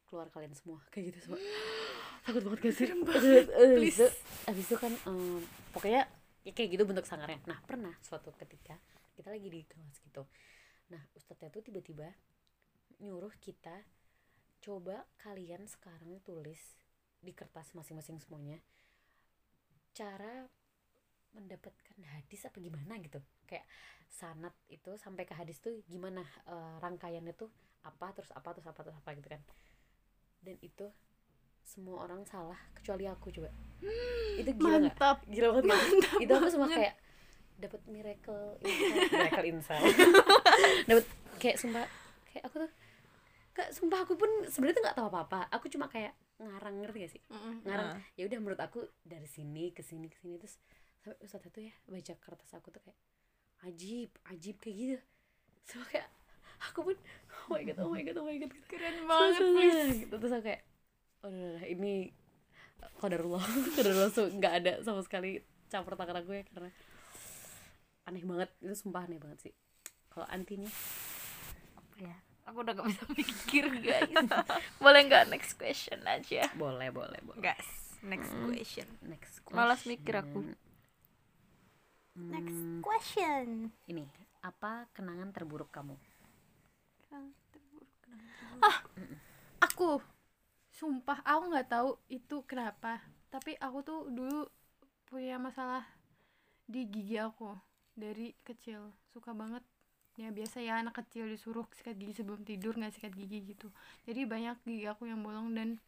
keluar 0.06 0.26
kalian 0.30 0.54
semua 0.58 0.82
kayak 0.94 1.14
gitu 1.14 1.18
semua. 1.30 1.38
Takut 2.26 2.42
banget 2.46 2.58
gak 2.66 2.74
sih? 2.78 2.86
Abis 2.90 3.94
itu 3.98 4.06
abis 4.50 4.64
itu 4.66 4.76
kan 4.78 4.92
em, 5.06 5.38
pokoknya 5.70 6.06
ya 6.42 6.52
kayak 6.54 6.78
gitu 6.78 6.82
bentuk 6.82 7.06
sangarnya. 7.06 7.38
Nah 7.46 7.58
pernah 7.62 7.94
suatu 8.02 8.34
ketika 8.34 8.74
kita 9.14 9.30
lagi 9.30 9.46
di 9.46 9.62
kelas 9.66 10.02
gitu. 10.02 10.26
Nah 10.90 11.02
ustadznya 11.14 11.54
tuh 11.54 11.62
tiba-tiba 11.62 12.10
nyuruh 12.98 13.32
kita 13.38 13.86
coba 14.60 15.08
kalian 15.20 15.64
sekarang 15.64 16.20
tulis 16.24 16.60
di 17.20 17.32
kertas 17.32 17.72
masing-masing 17.76 18.20
semuanya 18.20 18.60
cara 19.96 20.48
mendapatkan 21.36 21.98
hadis 22.16 22.46
apa 22.46 22.58
gimana 22.58 22.98
gitu. 22.98 23.22
Kayak 23.46 23.66
sanat 24.10 24.54
itu 24.66 24.94
sampai 24.98 25.26
ke 25.26 25.34
hadis 25.34 25.62
tuh 25.62 25.82
gimana 25.86 26.22
eh, 26.46 26.74
rangkaiannya 26.82 27.34
tuh 27.34 27.50
apa 27.86 28.12
terus 28.12 28.30
apa 28.34 28.52
terus 28.52 28.66
apa 28.66 28.80
terus 28.82 28.96
apa 28.98 29.10
gitu 29.14 29.28
kan. 29.30 29.42
Dan 30.42 30.56
itu 30.62 30.90
semua 31.62 32.02
orang 32.02 32.26
salah 32.26 32.58
kecuali 32.74 33.06
aku 33.06 33.30
coba. 33.30 33.50
Itu 34.38 34.50
gila 34.58 34.78
mantap. 34.82 35.22
Gila 35.28 35.46
banget 35.54 35.64
nggak? 35.70 36.18
itu 36.24 36.32
aku 36.34 36.48
semua 36.50 36.68
kayak 36.68 36.94
dapat 37.60 37.80
miracle 37.92 38.56
insight 38.64 39.12
miracle 39.12 39.46
insight 39.52 39.84
dapat 40.88 41.04
kayak 41.36 41.56
sumpah 41.60 41.84
kayak 42.32 42.48
aku 42.48 42.64
tuh 42.64 42.70
sumpah 43.70 44.08
aku 44.08 44.16
pun 44.16 44.30
sebenarnya 44.48 44.76
tuh 44.80 44.84
nggak 44.88 44.96
tahu 44.96 45.06
apa 45.12 45.20
apa 45.28 45.40
aku 45.52 45.66
cuma 45.68 45.86
kayak 45.92 46.16
ngarang 46.40 46.80
ngerti 46.80 46.98
gak 47.04 47.12
sih? 47.12 47.22
Ngarang 47.68 48.00
ya 48.16 48.24
udah 48.24 48.38
menurut 48.40 48.60
aku 48.60 48.80
dari 49.04 49.28
sini 49.28 49.76
ke 49.76 49.84
sini 49.84 50.08
ke 50.08 50.16
sini 50.16 50.40
terus 50.40 50.56
sampai 51.00 51.16
ustadz 51.24 51.44
satu 51.48 51.58
ya 51.60 51.72
baca 51.88 52.12
kertas 52.16 52.52
aku 52.56 52.68
tuh 52.72 52.80
kayak 52.80 52.98
ajib 53.68 54.10
ajib 54.32 54.56
kayak 54.56 54.76
gitu. 54.76 54.96
So 55.68 55.84
kayak 55.84 56.08
aku 56.64 56.92
pun 56.92 56.96
oh 57.48 57.48
my 57.56 57.62
god 57.68 57.78
oh 57.84 57.90
my 57.92 58.02
god 58.04 58.16
oh 58.20 58.26
my 58.26 58.36
god 58.40 58.52
keren 58.68 58.96
banget 59.04 59.40
gitu. 60.08 60.14
Terus 60.16 60.32
aku 60.32 60.44
kayak 60.48 60.62
oh 61.20 61.28
udah, 61.28 61.64
ini 61.68 61.92
kodarullah 62.96 63.44
kodarullah 63.76 64.10
so, 64.16 64.24
nggak 64.32 64.52
ada 64.64 64.72
sama 64.80 65.04
sekali 65.04 65.44
campur 65.68 65.92
tangan 65.96 66.24
aku 66.24 66.40
ya 66.40 66.44
karena 66.48 66.70
aneh 68.08 68.24
banget. 68.24 68.50
Itu 68.64 68.74
sumpah 68.76 69.04
aneh 69.04 69.20
banget 69.20 69.50
sih. 69.50 69.54
Kalau 70.08 70.24
antinya 70.32 70.72
apa 71.76 71.96
ya 72.00 72.29
aku 72.50 72.66
udah 72.66 72.74
gak 72.74 72.88
bisa 72.90 73.04
mikir 73.18 73.64
guys. 73.78 74.26
Boleh 74.82 75.00
nggak 75.06 75.30
next 75.30 75.54
question 75.54 76.02
aja? 76.02 76.50
Boleh 76.58 76.90
boleh 76.90 77.22
boleh. 77.22 77.38
Gas 77.38 77.80
next 78.02 78.32
question. 78.32 78.88
next 79.04 79.44
Malas 79.52 79.84
mikir 79.84 80.18
aku. 80.18 80.40
question. 80.42 80.58
next 82.20 82.58
Hmm, 82.60 82.80
question. 82.82 83.46
Ini 83.86 84.04
apa 84.40 84.88
kenangan 84.96 85.30
terburuk 85.32 85.70
kamu? 85.70 85.94
Aku. 89.60 90.00
Sumpah 90.70 91.20
aku 91.22 91.52
nggak 91.52 91.68
tahu 91.68 91.90
itu 92.08 92.40
kenapa. 92.48 93.04
Tapi 93.28 93.54
aku 93.60 93.78
tuh 93.84 94.00
dulu 94.08 94.48
punya 95.06 95.36
masalah 95.36 95.84
di 96.64 96.88
gigi 96.88 97.20
aku 97.20 97.52
dari 97.92 98.32
kecil. 98.42 98.90
Suka 99.12 99.36
banget 99.36 99.62
ya 100.20 100.28
biasa 100.28 100.60
ya 100.60 100.84
anak 100.84 101.00
kecil 101.00 101.24
disuruh 101.24 101.64
sikat 101.72 101.96
gigi 101.96 102.20
sebelum 102.20 102.44
tidur 102.44 102.76
nggak 102.76 102.92
sikat 102.92 103.16
gigi 103.16 103.56
gitu. 103.56 103.72
Jadi 104.04 104.28
banyak 104.28 104.60
gigi 104.68 104.84
aku 104.84 105.08
yang 105.08 105.24
bolong 105.24 105.56
dan 105.56 105.80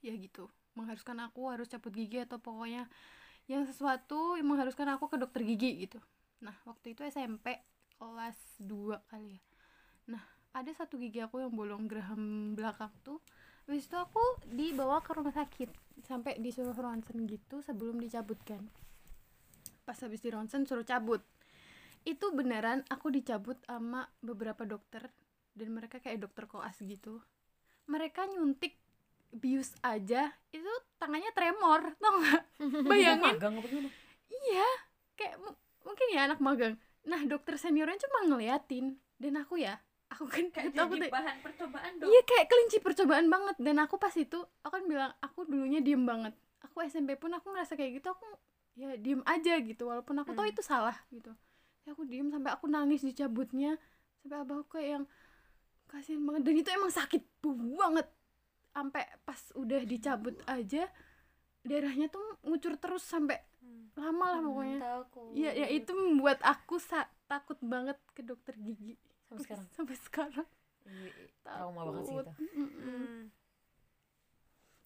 ya 0.00 0.16
gitu. 0.16 0.48
Mengharuskan 0.72 1.20
aku 1.20 1.52
harus 1.52 1.68
cabut 1.68 1.92
gigi 1.92 2.24
atau 2.24 2.40
pokoknya 2.40 2.88
yang 3.44 3.68
sesuatu 3.68 4.40
yang 4.40 4.48
mengharuskan 4.48 4.88
aku 4.96 5.12
ke 5.12 5.20
dokter 5.20 5.44
gigi 5.44 5.84
gitu. 5.84 6.00
Nah 6.40 6.56
waktu 6.64 6.96
itu 6.96 7.04
SMP 7.04 7.60
kelas 8.00 8.38
2 8.64 8.96
kali 9.12 9.36
ya. 9.36 9.42
Nah 10.16 10.22
ada 10.56 10.72
satu 10.72 10.96
gigi 10.96 11.20
aku 11.20 11.44
yang 11.44 11.52
bolong 11.52 11.84
geraham 11.84 12.56
belakang 12.56 12.92
tuh. 13.04 13.20
Habis 13.68 13.84
itu 13.84 14.00
aku 14.00 14.24
dibawa 14.48 15.04
ke 15.04 15.12
rumah 15.12 15.36
sakit. 15.36 15.68
Sampai 16.08 16.40
disuruh 16.40 16.72
ronsen 16.72 17.28
gitu 17.28 17.60
sebelum 17.60 18.00
dicabutkan 18.00 18.64
pas 19.88 19.96
habis 20.04 20.20
di 20.20 20.28
ronsen 20.28 20.68
suruh 20.68 20.84
cabut 20.84 21.24
itu 22.08 22.32
beneran 22.32 22.80
aku 22.88 23.12
dicabut 23.12 23.60
sama 23.62 24.08
beberapa 24.18 24.64
dokter 24.64 25.12
dan 25.52 25.68
mereka 25.70 26.00
kayak 26.00 26.24
dokter 26.24 26.48
koas 26.48 26.80
gitu. 26.80 27.20
Mereka 27.84 28.24
nyuntik 28.28 28.80
bius 29.28 29.76
aja 29.82 30.32
itu 30.48 30.72
tangannya 30.96 31.28
tremor 31.30 31.92
tau 32.00 32.16
gak 32.18 32.42
bayangin. 32.88 33.36
Magang 33.36 33.54
apa 33.60 33.66
gimana? 33.68 33.90
Iya 34.28 34.68
kayak 35.14 35.34
mu- 35.36 35.58
mungkin 35.84 36.06
ya 36.08 36.20
anak 36.24 36.40
magang. 36.40 36.74
Nah 37.04 37.20
dokter 37.24 37.60
seniornya 37.60 38.00
cuma 38.00 38.24
ngeliatin 38.26 38.96
dan 39.16 39.36
aku 39.36 39.60
ya 39.60 39.76
aku 40.08 40.24
kan 40.24 40.48
kayak 40.48 40.72
itu 40.72 40.80
aku 40.80 40.96
jadi 40.96 41.12
bahan 41.12 41.36
percobaan 41.44 41.90
dong. 41.96 42.08
Iya 42.08 42.20
kayak 42.24 42.46
kelinci 42.48 42.78
percobaan 42.80 43.26
banget 43.28 43.56
dan 43.60 43.76
aku 43.78 44.00
pas 44.00 44.14
itu 44.16 44.38
aku 44.62 44.72
kan 44.72 44.84
bilang 44.88 45.12
aku 45.20 45.44
dulunya 45.44 45.84
diem 45.84 46.00
banget. 46.02 46.32
Aku 46.64 46.80
SMP 46.80 47.14
pun 47.14 47.28
aku 47.30 47.52
ngerasa 47.52 47.76
kayak 47.76 48.00
gitu 48.00 48.08
aku 48.08 48.24
ya 48.74 48.96
diem 48.96 49.20
aja 49.26 49.58
gitu 49.58 49.84
walaupun 49.84 50.16
aku 50.16 50.32
tahu 50.32 50.46
Hmm. 50.46 50.54
itu 50.54 50.62
salah 50.62 50.94
gitu 51.10 51.34
ya 51.88 51.96
aku 51.96 52.04
diem 52.04 52.28
sampai 52.28 52.52
aku 52.52 52.68
nangis 52.68 53.00
dicabutnya 53.00 53.80
sampai 54.20 54.44
abah 54.44 54.60
aku 54.60 54.76
kayak 54.76 55.00
yang 55.00 55.04
kasihan 55.88 56.20
banget. 56.20 56.42
Dan 56.44 56.54
itu 56.60 56.68
emang 56.68 56.92
sakit 56.92 57.22
banget. 57.40 58.06
Sampai 58.76 59.08
pas 59.24 59.40
udah 59.56 59.80
dicabut 59.88 60.36
aja 60.44 60.84
darahnya 61.64 62.12
tuh 62.12 62.22
ngucur 62.44 62.76
terus 62.76 63.02
sampai 63.08 63.40
lama 63.96 64.36
lah 64.36 64.40
pokoknya. 64.44 64.78
takut 64.78 65.32
Iya, 65.32 65.50
ya 65.64 65.66
itu 65.72 65.90
membuat 65.96 66.44
aku 66.44 66.76
sa- 66.76 67.08
takut 67.24 67.56
banget 67.64 67.96
ke 68.12 68.20
dokter 68.20 68.52
gigi. 68.60 69.00
Sampai 69.26 69.42
sekarang? 69.48 69.66
Sampai 69.76 69.96
sekarang. 69.96 70.48
Trauma 71.40 71.80
banget 71.88 72.02
sih 72.04 72.16
itu. 72.20 72.32
Mm-mm. 72.52 72.68
Hmm. 72.84 73.22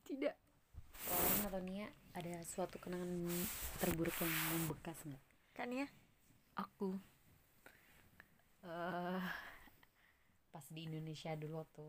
tidak. 0.07 0.35
Orang 1.11 1.51
atau 1.51 1.63
Nia 1.67 1.91
ada 2.15 2.35
suatu 2.47 2.79
kenangan 2.79 3.27
terburuk 3.83 4.15
yang 4.23 4.31
membekas 4.55 5.03
nggak? 5.03 5.23
Kan 5.51 5.69
ya 5.75 5.87
aku. 6.57 6.97
Eh 8.63 9.23
pas 10.53 10.65
di 10.69 10.85
Indonesia 10.85 11.33
dulu 11.35 11.65
waktu 11.65 11.85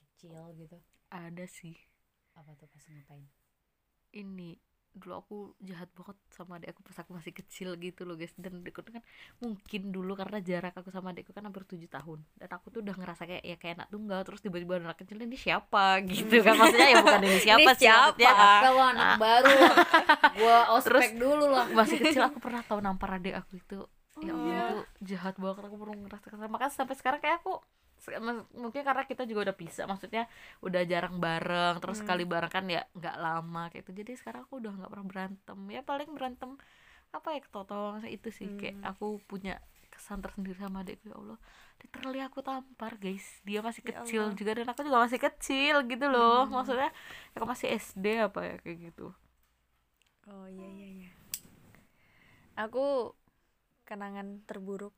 kecil 0.00 0.40
gitu. 0.56 0.78
Ada 1.12 1.44
sih. 1.44 1.76
Apa 2.34 2.56
tuh 2.56 2.68
pas 2.72 2.84
ngapain? 2.88 3.28
Ini 4.16 4.56
dulu 4.96 5.12
aku 5.12 5.36
jahat 5.60 5.92
banget 5.92 6.16
sama 6.32 6.56
adik 6.56 6.72
aku 6.72 6.80
pas 6.80 6.96
aku 7.04 7.12
masih 7.12 7.36
kecil 7.36 7.76
gitu 7.76 8.08
loh 8.08 8.16
guys. 8.16 8.32
Dan 8.40 8.64
adikku 8.64 8.80
tuh 8.80 8.96
kan 8.96 9.04
mungkin 9.44 9.92
dulu 9.92 10.16
karena 10.16 10.40
jarak 10.40 10.72
aku 10.72 10.88
sama 10.88 11.12
adikku 11.12 11.36
kan 11.36 11.44
hampir 11.44 11.68
tujuh 11.68 11.92
tahun. 11.92 12.24
Dan 12.40 12.48
aku 12.48 12.72
tuh 12.72 12.80
udah 12.80 12.96
ngerasa 12.96 13.28
kayak 13.28 13.44
ya 13.44 13.56
kayak 13.60 13.74
anak 13.84 13.88
tunggal. 13.92 14.20
Terus 14.24 14.40
tiba-tiba 14.40 14.80
anak 14.80 14.96
kecil 14.96 15.20
ini 15.20 15.36
siapa? 15.36 16.00
gitu 16.08 16.40
kan. 16.40 16.56
Maksudnya 16.64 16.88
ya 16.88 16.96
bukan 17.04 17.22
ini 17.28 17.38
siapa 17.44 17.70
sih? 17.76 17.86
maksudnya 17.92 18.32
kalau 18.64 18.82
anak 18.88 19.10
baru. 19.20 19.52
Gua 20.40 20.58
ospek 20.80 21.10
dulu 21.20 21.44
lah. 21.52 21.68
masih 21.76 22.00
kecil 22.00 22.24
aku 22.24 22.40
pernah 22.40 22.64
tahu 22.64 22.80
nampar 22.80 23.20
adik 23.20 23.36
aku 23.36 23.60
itu 23.60 23.84
ya 24.24 24.32
Allah 24.36 24.54
iya. 24.54 24.64
itu 24.64 24.76
jahat 25.04 25.34
banget 25.36 25.64
aku 25.68 25.76
pernah 25.76 25.96
ngerasa 26.02 26.48
makanya 26.48 26.72
sampai 26.72 26.96
sekarang 26.96 27.20
kayak 27.22 27.38
aku 27.44 27.52
mungkin 28.54 28.82
karena 28.84 29.02
kita 29.08 29.24
juga 29.24 29.50
udah 29.50 29.56
pisah 29.56 29.84
maksudnya 29.88 30.28
udah 30.62 30.82
jarang 30.86 31.16
bareng 31.18 31.80
terus 31.82 31.96
Hmm. 31.96 32.04
sekali 32.04 32.22
bareng 32.28 32.52
kan 32.52 32.64
ya 32.68 32.84
nggak 32.92 33.16
lama 33.18 33.62
kayak 33.72 33.82
itu 33.88 33.92
jadi 34.04 34.12
sekarang 34.20 34.40
aku 34.46 34.54
udah 34.62 34.72
nggak 34.78 34.90
pernah 34.92 35.06
berantem 35.08 35.58
ya 35.72 35.80
paling 35.82 36.10
berantem 36.12 36.50
apa 37.16 37.28
ya 37.36 37.40
ketotong 37.44 38.04
itu 38.08 38.28
sih 38.32 38.48
kayak 38.60 38.76
Hmm. 38.76 38.84
aku 38.84 39.06
punya 39.30 39.58
kesan 39.92 40.20
tersendiri 40.24 40.58
sama 40.60 40.84
adikku 40.84 41.08
ya 41.08 41.16
Allah 41.16 41.38
literally 41.82 42.20
aku 42.24 42.40
tampar 42.44 42.92
guys 43.00 43.26
dia 43.48 43.60
masih 43.64 43.82
Ya 43.82 43.88
kecil 43.90 44.22
Allah. 44.22 44.36
juga 44.38 44.52
dan 44.58 44.68
aku 44.72 44.82
juga 44.84 44.98
masih 45.08 45.20
kecil 45.20 45.74
gitu 45.88 46.06
loh 46.12 46.44
maksudnya 46.48 46.90
aku 47.36 47.44
masih 47.48 47.68
SD 47.76 48.06
apa 48.20 48.40
ya 48.44 48.54
kayak 48.64 48.78
gitu 48.92 49.12
Oh 50.28 50.46
iya 50.50 50.66
iya 50.76 50.86
iya. 50.98 51.10
Aku 52.56 53.12
kenangan 53.86 54.42
terburuk. 54.44 54.92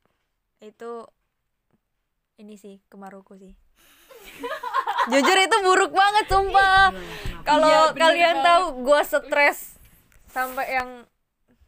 Itu 0.59 1.05
ini 2.41 2.57
sih 2.57 2.81
ke 2.89 2.97
Maroko 2.97 3.37
sih. 3.37 3.53
Jujur 5.13 5.37
itu 5.37 5.57
buruk 5.63 5.93
banget 5.93 6.25
sumpah. 6.27 6.91
Kalau 7.45 7.93
kalian 7.95 8.41
tahu 8.43 8.83
gua 8.83 9.05
stres 9.05 9.79
sampai 10.29 10.75
yang 10.75 10.89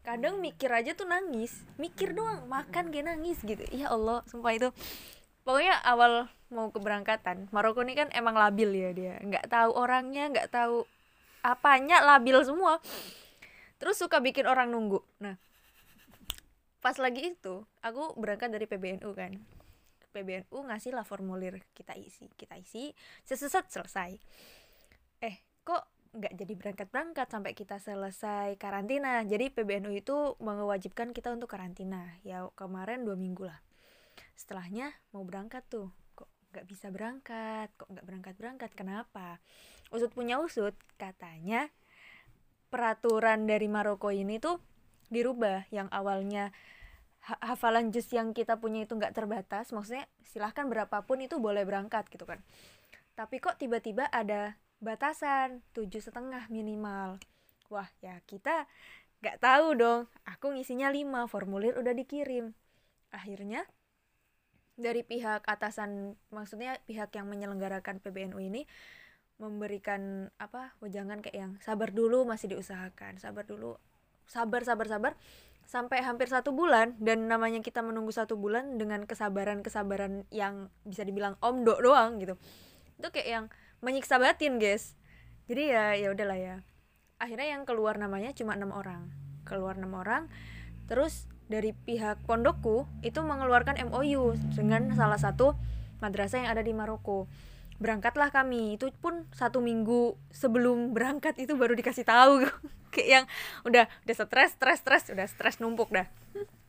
kadang 0.01 0.41
mikir 0.41 0.67
aja 0.73 0.97
tuh 0.97 1.05
nangis, 1.05 1.61
mikir 1.77 2.17
doang, 2.17 2.49
makan 2.49 2.89
gak 2.89 3.05
nangis 3.05 3.37
gitu. 3.45 3.61
Ya 3.69 3.93
Allah, 3.93 4.25
sumpah 4.25 4.51
itu. 4.57 4.69
Pokoknya 5.45 5.77
awal 5.85 6.29
mau 6.53 6.69
keberangkatan, 6.69 7.49
Maroko 7.49 7.81
ini 7.81 7.97
kan 7.97 8.09
emang 8.13 8.37
labil 8.37 8.69
ya 8.75 8.89
dia, 8.93 9.15
nggak 9.23 9.49
tahu 9.49 9.71
orangnya, 9.73 10.29
nggak 10.29 10.53
tahu 10.53 10.85
apanya, 11.41 12.03
labil 12.03 12.37
semua. 12.45 12.77
Terus 13.81 13.97
suka 13.97 14.21
bikin 14.21 14.45
orang 14.45 14.69
nunggu. 14.69 15.01
Nah 15.17 15.39
pas 16.81 16.97
lagi 16.97 17.29
itu 17.29 17.63
aku 17.85 18.17
berangkat 18.17 18.49
dari 18.49 18.65
PBNU 18.65 19.13
kan. 19.13 19.37
PBNU 20.11 20.67
ngasih 20.67 20.91
lah 20.91 21.07
formulir 21.07 21.63
kita 21.71 21.95
isi 21.95 22.27
kita 22.35 22.57
isi 22.59 22.91
sesesat 23.23 23.71
selesai. 23.71 24.17
Eh 25.23 25.35
kok 25.63 25.87
nggak 26.11 26.33
jadi 26.35 26.53
berangkat 26.59 26.87
berangkat 26.91 27.27
sampai 27.31 27.55
kita 27.55 27.79
selesai 27.79 28.59
karantina? 28.59 29.23
Jadi 29.23 29.53
PBNU 29.53 29.95
itu 29.95 30.35
mewajibkan 30.43 31.15
kita 31.15 31.31
untuk 31.31 31.47
karantina. 31.47 32.19
Ya 32.27 32.43
kemarin 32.59 33.07
dua 33.07 33.15
minggu 33.15 33.47
lah. 33.47 33.61
Setelahnya 34.35 34.91
mau 35.15 35.23
berangkat 35.23 35.63
tuh. 35.71 35.93
Kok 36.17 36.27
nggak 36.51 36.65
bisa 36.67 36.91
berangkat? 36.91 37.71
Kok 37.79 37.87
nggak 37.93 38.05
berangkat 38.09 38.35
berangkat 38.35 38.71
kenapa? 38.75 39.39
Usut 39.93 40.11
punya 40.11 40.41
usut 40.43 40.75
katanya 40.99 41.71
peraturan 42.71 43.47
dari 43.47 43.67
Maroko 43.67 44.11
ini 44.11 44.39
tuh 44.39 44.70
dirubah 45.11 45.67
yang 45.69 45.91
awalnya 45.91 46.55
ha- 47.27 47.53
hafalan 47.53 47.93
juz 47.93 48.07
yang 48.09 48.33
kita 48.33 48.57
punya 48.57 48.87
itu 48.87 48.97
nggak 48.97 49.13
terbatas 49.13 49.69
maksudnya 49.75 50.07
silahkan 50.25 50.65
berapapun 50.65 51.21
itu 51.21 51.37
boleh 51.37 51.67
berangkat 51.67 52.07
gitu 52.09 52.25
kan. 52.25 52.39
Tapi 53.13 53.43
kok 53.43 53.59
tiba-tiba 53.59 54.07
ada 54.09 54.55
batasan 54.81 55.61
tujuh 55.75 56.01
setengah 56.01 56.49
minimal. 56.49 57.21
Wah 57.69 57.87
ya 58.01 58.17
kita 58.25 58.65
nggak 59.21 59.37
tahu 59.43 59.77
dong. 59.77 60.01
Aku 60.25 60.55
ngisinya 60.55 60.89
lima 60.89 61.29
formulir 61.29 61.77
udah 61.77 61.93
dikirim. 61.93 62.55
Akhirnya 63.13 63.67
dari 64.79 65.05
pihak 65.05 65.45
atasan 65.45 66.17
maksudnya 66.33 66.79
pihak 66.89 67.13
yang 67.13 67.29
menyelenggarakan 67.29 68.01
PBNU 68.01 68.39
ini 68.41 68.65
memberikan 69.37 70.29
apa 70.37 70.73
wejangan 70.81 71.21
kayak 71.21 71.37
yang 71.37 71.53
sabar 71.61 71.93
dulu 71.93 72.25
masih 72.25 72.57
diusahakan. 72.57 73.21
Sabar 73.21 73.45
dulu 73.45 73.77
sabar 74.27 74.61
sabar 74.65 74.87
sabar 74.87 75.13
sampai 75.71 76.03
hampir 76.03 76.27
satu 76.27 76.51
bulan 76.51 76.99
dan 76.99 77.31
namanya 77.31 77.63
kita 77.63 77.79
menunggu 77.79 78.11
satu 78.11 78.35
bulan 78.35 78.75
dengan 78.75 79.07
kesabaran 79.07 79.63
kesabaran 79.63 80.27
yang 80.27 80.67
bisa 80.83 81.07
dibilang 81.07 81.39
omdo 81.39 81.79
doang 81.79 82.19
gitu. 82.19 82.35
Itu 82.99 83.07
kayak 83.07 83.27
yang 83.29 83.45
menyiksa 83.79 84.19
batin 84.19 84.59
guys. 84.59 84.99
Jadi 85.47 85.71
ya 85.71 85.95
ya 85.95 86.11
udahlah 86.11 86.35
ya. 86.35 86.55
Akhirnya 87.23 87.55
yang 87.55 87.63
keluar 87.63 87.95
namanya 87.95 88.35
cuma 88.35 88.59
enam 88.59 88.75
orang. 88.75 89.07
Keluar 89.47 89.79
enam 89.79 89.95
orang 89.95 90.27
terus 90.91 91.31
dari 91.47 91.71
pihak 91.71 92.19
pondokku 92.27 92.83
itu 92.99 93.19
mengeluarkan 93.23 93.79
MOU 93.91 94.35
dengan 94.51 94.91
salah 94.91 95.19
satu 95.19 95.55
madrasah 96.03 96.43
yang 96.43 96.49
ada 96.51 96.63
di 96.63 96.75
Maroko 96.75 97.31
berangkatlah 97.81 98.29
kami. 98.29 98.77
Itu 98.77 98.93
pun 99.01 99.25
satu 99.33 99.59
minggu 99.59 100.15
sebelum 100.29 100.93
berangkat 100.93 101.41
itu 101.41 101.57
baru 101.57 101.73
dikasih 101.73 102.05
tahu. 102.05 102.45
Kayak 102.93 103.07
yang 103.09 103.25
udah 103.65 103.85
udah 104.05 104.15
stres 104.15 104.53
stres 104.53 104.79
stres 104.85 105.03
udah 105.09 105.25
stres 105.25 105.57
numpuk 105.57 105.89
dah. 105.89 106.05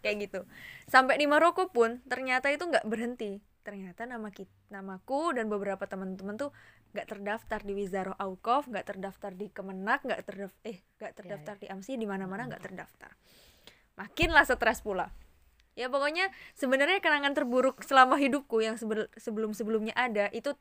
Kayak 0.00 0.16
gitu. 0.26 0.40
Sampai 0.88 1.20
di 1.20 1.28
Maroko 1.28 1.68
pun 1.68 2.00
ternyata 2.08 2.48
itu 2.48 2.64
nggak 2.64 2.88
berhenti. 2.88 3.44
Ternyata 3.62 4.08
nama 4.08 4.32
kita 4.32 4.50
namaku 4.74 5.38
dan 5.38 5.46
beberapa 5.46 5.86
teman-teman 5.86 6.34
tuh 6.34 6.50
nggak 6.92 7.06
terdaftar 7.08 7.60
di 7.62 7.72
Wizarah 7.72 8.16
Aukof 8.20 8.68
nggak 8.68 8.84
terdaftar 8.84 9.32
di 9.32 9.48
Kemenak 9.48 10.04
nggak 10.04 10.20
terdaftar 10.28 10.60
eh 10.68 10.78
nggak 11.00 11.12
terdaftar 11.16 11.54
di 11.56 11.66
AMSI 11.70 11.94
di 11.96 12.06
mana-mana 12.08 12.48
nggak 12.48 12.64
terdaftar. 12.64 13.14
Makinlah 13.94 14.48
stres 14.48 14.80
pula. 14.80 15.12
Ya 15.72 15.88
pokoknya 15.88 16.28
sebenarnya 16.52 17.00
kenangan 17.00 17.32
terburuk 17.32 17.80
selama 17.80 18.20
hidupku 18.20 18.60
yang 18.60 18.76
sebelum 19.16 19.56
sebelumnya 19.56 19.96
ada 19.96 20.28
itu 20.36 20.52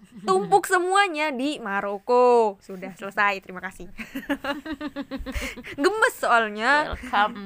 tertumpuk 0.00 0.64
semuanya 0.64 1.30
di 1.30 1.58
Maroko. 1.58 2.56
Sudah 2.60 2.92
selesai 2.94 3.40
terima 3.40 3.60
kasih. 3.60 3.86
Gemes 5.76 6.14
soalnya. 6.16 6.92
Welcome. 6.92 7.36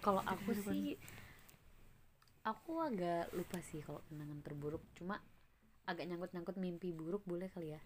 Kalau 0.00 0.22
aku 0.24 0.50
sih 0.66 0.96
aku 2.42 2.82
agak 2.82 3.30
lupa 3.32 3.58
sih 3.62 3.80
kalau 3.80 4.02
kenangan 4.08 4.40
terburuk. 4.42 4.82
Cuma 4.96 5.20
agak 5.84 6.06
nyangkut-nyangkut 6.06 6.56
mimpi 6.58 6.90
buruk 6.90 7.22
boleh 7.22 7.46
kali 7.48 7.74
ya. 7.74 7.80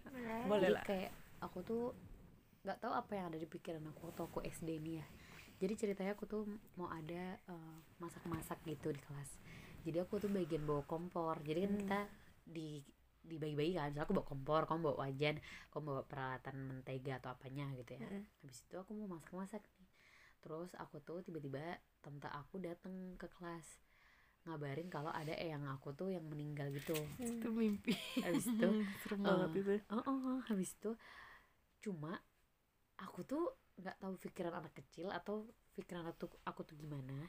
Boleh 0.46 0.68
jadi 0.68 0.76
lah. 0.76 0.84
kayak 0.84 1.10
aku 1.40 1.58
tuh 1.62 1.84
nggak 2.64 2.78
tahu 2.82 2.92
apa 2.92 3.12
yang 3.14 3.30
ada 3.30 3.38
di 3.38 3.46
pikiran 3.46 3.84
aku 3.92 4.10
waktu 4.10 4.22
aku 4.24 4.38
SD 4.42 4.68
nih 4.80 4.94
ya. 5.00 5.06
Jadi 5.56 5.72
ceritanya 5.76 6.12
aku 6.12 6.24
tuh 6.24 6.42
mau 6.76 6.88
ada 6.88 7.36
eh, 7.40 7.76
masak-masak 7.98 8.60
gitu 8.64 8.92
di 8.92 9.00
kelas. 9.00 9.30
Jadi 9.86 9.96
aku 10.02 10.18
tuh 10.18 10.28
bagian 10.28 10.64
bawa 10.64 10.82
kompor. 10.84 11.40
Jadi 11.44 11.58
kan 11.62 11.70
Hmm. 11.70 11.80
kita 11.80 12.00
di 12.46 12.70
dibagi-bagi 13.26 13.72
kan. 13.76 13.90
Misalnya 13.90 14.06
aku 14.06 14.14
bawa 14.16 14.26
kompor 14.26 14.62
kamu 14.64 14.80
bawa 14.86 14.96
wajan 15.06 15.36
kamu 15.70 15.82
bawa 15.90 16.02
peralatan 16.06 16.56
mentega 16.70 17.18
atau 17.20 17.30
apanya 17.34 17.66
gitu 17.74 17.98
ya. 17.98 18.00
Mm-mm. 18.02 18.22
habis 18.42 18.58
itu 18.64 18.74
aku 18.78 18.90
mau 18.94 19.18
masak-masak 19.18 19.62
nih. 19.76 19.88
Terus 20.42 20.70
aku 20.78 20.96
tuh 21.02 21.18
tiba-tiba 21.26 21.60
tante 22.00 22.28
aku 22.30 22.62
datang 22.62 22.94
ke 23.18 23.26
kelas 23.36 23.66
ngabarin 24.46 24.86
kalau 24.86 25.10
ada 25.10 25.34
eyang 25.34 25.66
aku 25.66 25.90
tuh 25.90 26.14
yang 26.14 26.22
meninggal 26.22 26.70
gitu. 26.70 26.94
Itu 27.18 27.50
mimpi. 27.50 27.98
Habis 28.22 28.46
itu 28.46 28.68
serem 29.02 29.20
banget 29.26 29.50
Eh, 29.50 29.60
itu. 29.60 29.74
oh, 29.90 30.02
oh, 30.06 30.18
oh, 30.22 30.38
habis 30.46 30.70
itu 30.70 30.94
cuma 31.82 32.18
aku 32.98 33.22
tuh 33.26 33.42
nggak 33.76 33.98
tahu 34.00 34.14
pikiran 34.22 34.54
anak 34.54 34.72
kecil 34.72 35.10
atau 35.10 35.44
pikiran 35.76 36.06
aku 36.08 36.30
aku 36.46 36.60
tuh 36.64 36.76
gimana 36.78 37.26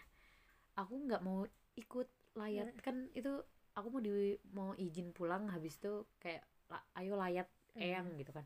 aku 0.77 0.93
nggak 1.09 1.21
mau 1.25 1.43
ikut 1.75 2.07
layat. 2.37 2.69
Kan 2.85 3.09
itu 3.17 3.33
aku 3.77 3.87
mau 3.93 4.01
di 4.01 4.33
mau 4.57 4.73
izin 4.73 5.13
pulang 5.13 5.45
habis 5.53 5.77
itu 5.77 6.01
kayak 6.17 6.41
"La- 6.73 6.87
ayo 6.97 7.13
layat 7.13 7.47
eyang 7.77 8.17
gitu 8.17 8.33
kan. 8.33 8.43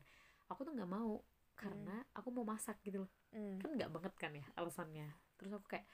Aku 0.52 0.60
tuh 0.68 0.76
nggak 0.76 0.90
mau 0.92 1.24
karena 1.56 2.04
aku 2.12 2.28
mau 2.28 2.44
masak 2.44 2.76
gitu 2.84 3.08
loh. 3.08 3.10
Hmm. 3.32 3.56
kan 3.56 3.72
nggak 3.72 3.88
banget 3.88 4.14
kan 4.20 4.32
ya 4.36 4.44
alasannya. 4.60 5.08
Terus 5.40 5.56
aku 5.56 5.66
kayak 5.72 5.86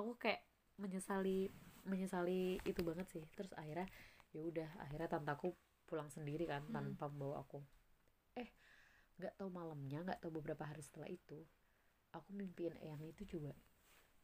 aku 0.00 0.16
kayak 0.16 0.40
menyesali 0.80 1.52
menyesali 1.84 2.56
itu 2.64 2.80
banget 2.80 3.06
sih. 3.12 3.24
Terus 3.36 3.52
akhirnya 3.52 3.84
ya 4.32 4.40
udah 4.40 4.68
akhirnya 4.80 5.08
tantaku 5.12 5.52
pulang 5.84 6.08
sendiri 6.08 6.48
kan 6.48 6.64
tanpa 6.72 7.12
membawa 7.12 7.44
aku. 7.44 7.60
Eh 8.40 8.48
nggak 9.20 9.36
tahu 9.36 9.52
malamnya 9.52 10.00
nggak 10.02 10.18
tahu 10.24 10.40
beberapa 10.40 10.64
hari 10.64 10.80
setelah 10.80 11.06
itu 11.12 11.44
aku 12.16 12.32
mimpiin 12.32 12.80
eyang 12.80 13.04
itu 13.04 13.28
coba. 13.36 13.52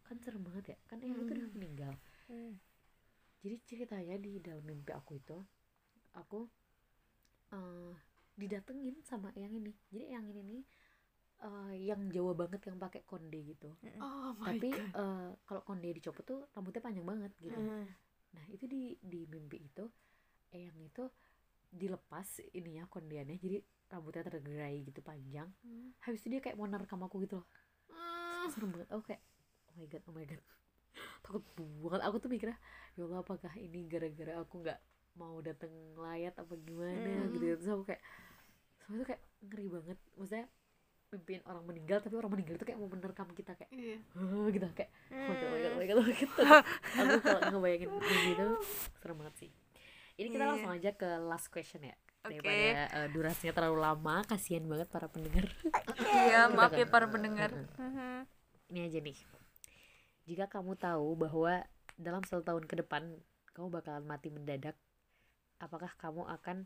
Kan 0.09 0.16
serem 0.24 0.42
banget 0.42 0.74
ya 0.74 0.79
kan 0.88 0.98
eyang 1.05 1.29
itu 1.29 1.33
udah 1.37 1.48
meninggal. 1.53 1.92
Hmm. 2.26 2.57
Jadi 3.40 3.57
ceritanya 3.64 4.16
di 4.20 4.37
dalam 4.38 4.61
mimpi 4.64 4.92
aku 4.92 5.16
itu 5.16 5.38
aku 6.12 6.44
eh 7.50 7.94
didatengin 8.37 8.96
sama 9.05 9.33
eyang 9.37 9.61
ini. 9.61 9.72
Jadi 9.92 10.05
eyang 10.12 10.26
ini 10.33 10.40
nih 10.44 10.62
eh, 11.44 11.74
yang 11.92 12.09
Jawa 12.09 12.33
banget 12.33 12.68
yang 12.68 12.81
pakai 12.81 13.05
konde 13.05 13.40
gitu. 13.44 13.68
Oh 14.00 14.33
tapi 14.40 14.72
eh, 14.72 15.31
kalau 15.44 15.62
konde 15.64 15.88
dicopot 15.92 16.24
tuh 16.24 16.40
rambutnya 16.57 16.81
panjang 16.85 17.07
banget 17.07 17.33
gitu. 17.40 17.57
Hmm. 17.57 17.88
nah 18.31 18.46
itu 18.46 18.62
di 18.70 18.94
di 19.03 19.26
mimpi 19.26 19.59
itu 19.59 19.83
eyang 20.55 20.79
itu 20.87 21.05
dilepas 21.72 22.44
ininya 22.53 22.85
kondeannya. 22.88 23.40
Jadi 23.40 23.59
rambutnya 23.90 24.29
tergerai 24.29 24.85
gitu 24.85 25.00
panjang. 25.00 25.48
Habis 26.05 26.24
itu 26.24 26.38
dia 26.38 26.40
kayak 26.44 26.57
mau 26.61 26.68
nerekam 26.68 27.00
aku 27.03 27.24
gitu 27.24 27.40
loh. 27.40 27.48
Serem 28.53 28.70
banget. 28.72 28.88
Kayak 29.05 29.22
oh 29.68 29.74
my 29.76 29.87
god 29.88 30.03
oh 30.07 30.14
my 30.14 30.26
god 30.28 30.59
takut 31.20 31.42
banget 31.80 32.00
aku 32.02 32.16
tuh 32.18 32.28
mikirnya 32.28 32.58
ya 32.92 33.04
Allah 33.04 33.20
apakah 33.20 33.52
ini 33.54 33.86
gara-gara 33.86 34.32
aku 34.38 34.60
nggak 34.60 34.78
mau 35.12 35.38
dateng 35.40 35.70
layat 35.94 36.34
apa 36.34 36.54
gimana? 36.56 36.94
Mm. 37.26 37.34
gitu 37.34 37.44
terus 37.54 37.68
aku 37.68 37.84
kayak 37.84 38.02
semua 38.80 38.96
itu 38.96 39.06
kayak 39.06 39.22
ngeri 39.42 39.66
banget. 39.68 39.98
Maksudnya 40.14 40.46
mimpiin 41.10 41.42
orang 41.42 41.64
meninggal 41.66 41.98
tapi 41.98 42.14
orang 42.14 42.30
meninggal 42.30 42.54
itu 42.54 42.64
kayak 42.64 42.78
mau 42.78 42.86
menerkam 42.86 43.26
kita 43.30 43.52
kayak 43.54 43.70
iya. 43.74 43.98
"Hah," 44.14 44.46
gitu. 44.48 44.66
Kayak 44.72 44.90
god 45.10 45.38
oh 45.42 45.50
my 45.50 45.58
god 45.58 45.70
oh 45.70 45.76
my 45.76 45.86
god. 45.86 45.98
Takut. 45.98 46.62
aku 46.94 47.18
kalau 47.20 47.40
ngebayangin 47.50 47.88
mimpi 47.90 48.14
itu 48.30 48.46
serem 48.96 49.16
banget 49.18 49.34
sih. 49.36 49.50
Ini 50.14 50.28
kita 50.28 50.38
Iya. 50.40 50.50
langsung 50.54 50.70
aja 50.70 50.90
ke 50.92 51.08
last 51.20 51.46
question 51.48 51.82
ya 51.82 51.96
daripada 52.20 52.52
eh, 52.86 53.08
durasinya 53.10 53.52
terlalu 53.52 53.78
lama. 53.80 54.16
Kasihan 54.22 54.62
banget 54.64 54.86
para 54.86 55.08
pendengar. 55.08 55.50
Iya 55.98 56.46
maaf 56.48 56.70
ya 56.72 56.84
Kita- 56.86 56.92
para 56.92 57.06
pendengar. 57.08 57.50
Mhm. 57.74 58.22
ini 58.70 58.86
aja 58.86 58.98
nih 59.00 59.18
jika 60.28 60.50
kamu 60.50 60.76
tahu 60.76 61.16
bahwa 61.16 61.64
dalam 62.00 62.24
satu 62.24 62.40
tahun 62.44 62.64
ke 62.64 62.80
depan 62.84 63.02
kamu 63.52 63.68
bakalan 63.68 64.04
mati 64.08 64.32
mendadak 64.32 64.76
apakah 65.60 65.92
kamu 66.00 66.24
akan 66.24 66.64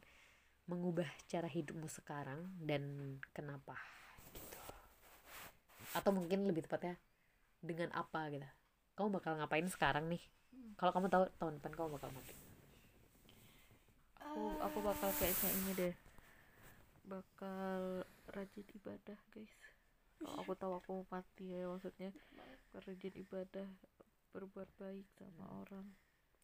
mengubah 0.71 1.09
cara 1.29 1.51
hidupmu 1.51 1.91
sekarang 1.91 2.41
dan 2.63 3.17
kenapa 3.37 3.77
gitu? 4.33 4.61
Atau 5.93 6.15
mungkin 6.15 6.49
lebih 6.49 6.65
tepatnya 6.65 6.97
dengan 7.61 7.93
apa 7.93 8.31
gitu? 8.33 8.49
Kamu 8.95 9.13
bakal 9.13 9.37
ngapain 9.37 9.67
sekarang 9.69 10.09
nih? 10.09 10.23
Kalau 10.79 10.95
kamu 10.95 11.07
tahu 11.11 11.25
tahun 11.37 11.61
depan 11.61 11.73
kamu 11.75 11.89
bakal 11.99 12.11
mati. 12.15 12.35
Aku 14.25 14.43
aku 14.63 14.79
bakal 14.81 15.11
kayaknya 15.21 15.51
ini 15.53 15.73
deh. 15.77 15.95
Bakal 17.05 18.07
rajin 18.33 18.67
ibadah 18.73 19.19
guys 19.35 19.53
kalau 20.21 20.37
aku 20.41 20.53
tahu 20.55 20.73
aku 20.79 20.89
mau 21.01 21.07
mati 21.11 21.55
ya 21.55 21.67
maksudnya 21.69 22.11
rajin 22.75 23.15
ibadah 23.15 23.69
berbuat 24.35 24.67
baik 24.83 25.07
sama 25.15 25.47
orang. 25.63 25.87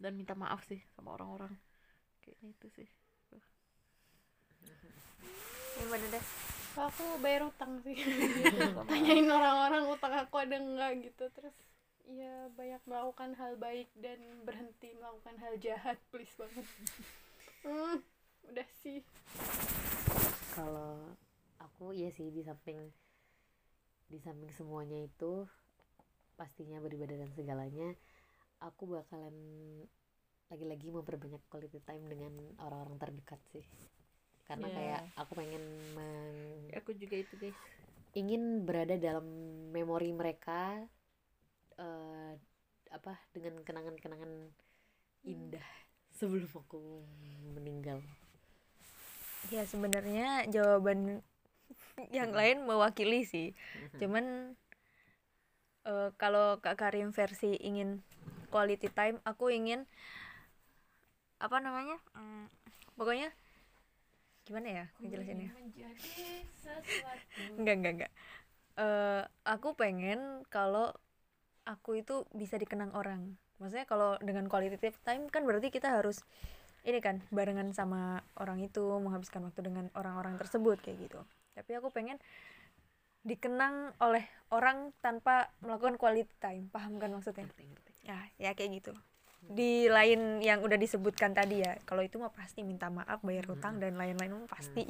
Dan 0.01 0.16
minta 0.16 0.33
maaf 0.33 0.64
sih 0.64 0.81
sama 0.95 1.18
orang-orang. 1.18 1.53
Kayaknya 2.23 2.49
itu 2.55 2.66
sih. 2.81 2.89
Gimana 5.77 6.07
deh? 6.09 6.25
Kalau 6.71 6.87
aku 6.87 7.05
bayar 7.18 7.43
utang 7.51 7.83
sih? 7.83 7.99
Tanyain 8.91 9.27
orang-orang 9.27 9.85
utang 9.91 10.14
aku 10.14 10.39
ada 10.39 10.57
enggak 10.57 10.93
gitu. 11.03 11.25
Terus 11.35 11.57
ya 12.07 12.49
banyak 12.55 12.81
melakukan 12.87 13.35
hal 13.37 13.59
baik 13.59 13.91
dan 13.99 14.18
berhenti 14.47 14.95
melakukan 14.97 15.37
hal 15.43 15.55
jahat. 15.59 15.99
Please 16.14 16.33
banget. 16.39 16.66
Hmm, 17.61 18.01
udah 18.49 18.64
sih. 18.81 19.05
Kalau 20.57 21.12
aku 21.61 21.93
ya 21.93 22.09
sih 22.09 22.33
di 22.33 22.41
samping 22.41 22.89
di 24.11 24.18
samping 24.18 24.50
semuanya 24.58 25.06
itu 25.06 25.46
pastinya 26.34 26.82
beribadah 26.82 27.14
dan 27.14 27.30
segalanya 27.32 27.94
aku 28.58 28.90
bakalan 28.90 29.36
lagi-lagi 30.50 30.90
memperbanyak 30.90 31.40
quality 31.46 31.78
time 31.86 32.04
dengan 32.11 32.34
orang-orang 32.58 32.98
terdekat 32.98 33.38
sih. 33.54 33.62
Karena 34.50 34.66
Iya. 34.66 34.74
kayak 34.74 35.00
aku 35.14 35.32
pengen 35.38 35.62
meng- 35.94 36.74
aku 36.74 36.90
juga 36.98 37.22
itu 37.22 37.34
guys 37.38 37.54
ingin 38.18 38.66
berada 38.66 38.98
dalam 38.98 39.22
memori 39.70 40.11
mereka 40.11 40.82
eh, 41.78 42.32
apa 42.90 43.14
dengan 43.30 43.62
kenangan-kenangan 43.62 44.50
indah 45.22 45.68
sebelum 46.18 46.50
aku 46.50 47.06
meninggal. 47.54 48.02
Ya 49.54 49.62
sebenarnya 49.64 50.50
jawaban 50.50 51.22
yang 52.16 52.31
lain 52.35 52.64
mewakili 52.64 53.25
sih. 53.27 53.53
Cuman 54.01 54.57
eh, 55.87 56.09
kalau 56.21 56.59
kak 56.64 56.77
Karim 56.81 57.11
versi 57.12 57.57
ingin 57.61 58.01
quality 58.51 58.89
time 58.91 59.23
aku 59.23 59.53
ingin 59.55 59.87
apa 61.41 61.57
namanya 61.62 61.97
Hmm, 62.12 62.47
pokoknya 63.01 63.33
gimana 64.45 64.68
ya 64.68 64.85
ngejelasinnya 65.01 65.51
enggak 67.61 67.75
enggak 67.79 67.93
enggak. 67.97 68.12
Eh, 68.81 69.23
aku 69.47 69.77
pengen 69.77 70.43
kalau 70.49 70.93
aku 71.68 72.01
itu 72.03 72.27
bisa 72.35 72.57
dikenang 72.57 72.93
orang. 72.97 73.37
Maksudnya 73.61 73.85
kalau 73.85 74.16
dengan 74.25 74.49
quality 74.49 74.77
time 75.05 75.29
kan 75.29 75.45
berarti 75.45 75.68
kita 75.68 75.93
harus 76.01 76.25
ini 76.89 76.99
kan 77.05 77.21
barengan 77.29 77.77
sama 77.77 78.25
orang 78.41 78.64
itu 78.64 78.81
menghabiskan 79.05 79.45
waktu 79.45 79.61
dengan 79.68 79.93
orang-orang 79.93 80.41
tersebut 80.41 80.81
kayak 80.81 80.99
gitu 81.09 81.21
tapi 81.55 81.76
aku 81.76 81.90
pengen 81.92 82.16
dikenang 83.20 83.92
oleh 84.01 84.24
orang 84.48 84.96
tanpa 85.05 85.53
melakukan 85.61 86.01
quality 86.01 86.32
time. 86.40 86.72
Paham 86.72 86.96
kan 86.96 87.12
maksudnya? 87.12 87.46
Ya 88.05 88.16
ya 88.40 88.51
kayak 88.57 88.80
gitu. 88.80 88.92
Di 89.40 89.88
lain 89.88 90.40
yang 90.44 90.61
udah 90.61 90.76
disebutkan 90.76 91.32
tadi 91.32 91.64
ya 91.64 91.76
kalau 91.84 92.05
itu 92.05 92.16
mah 92.20 92.32
pasti 92.32 92.64
minta 92.64 92.88
maaf 92.88 93.20
bayar 93.24 93.48
hutang 93.48 93.80
dan 93.80 93.96
lain-lain 93.96 94.44
mah 94.44 94.48
pasti. 94.48 94.88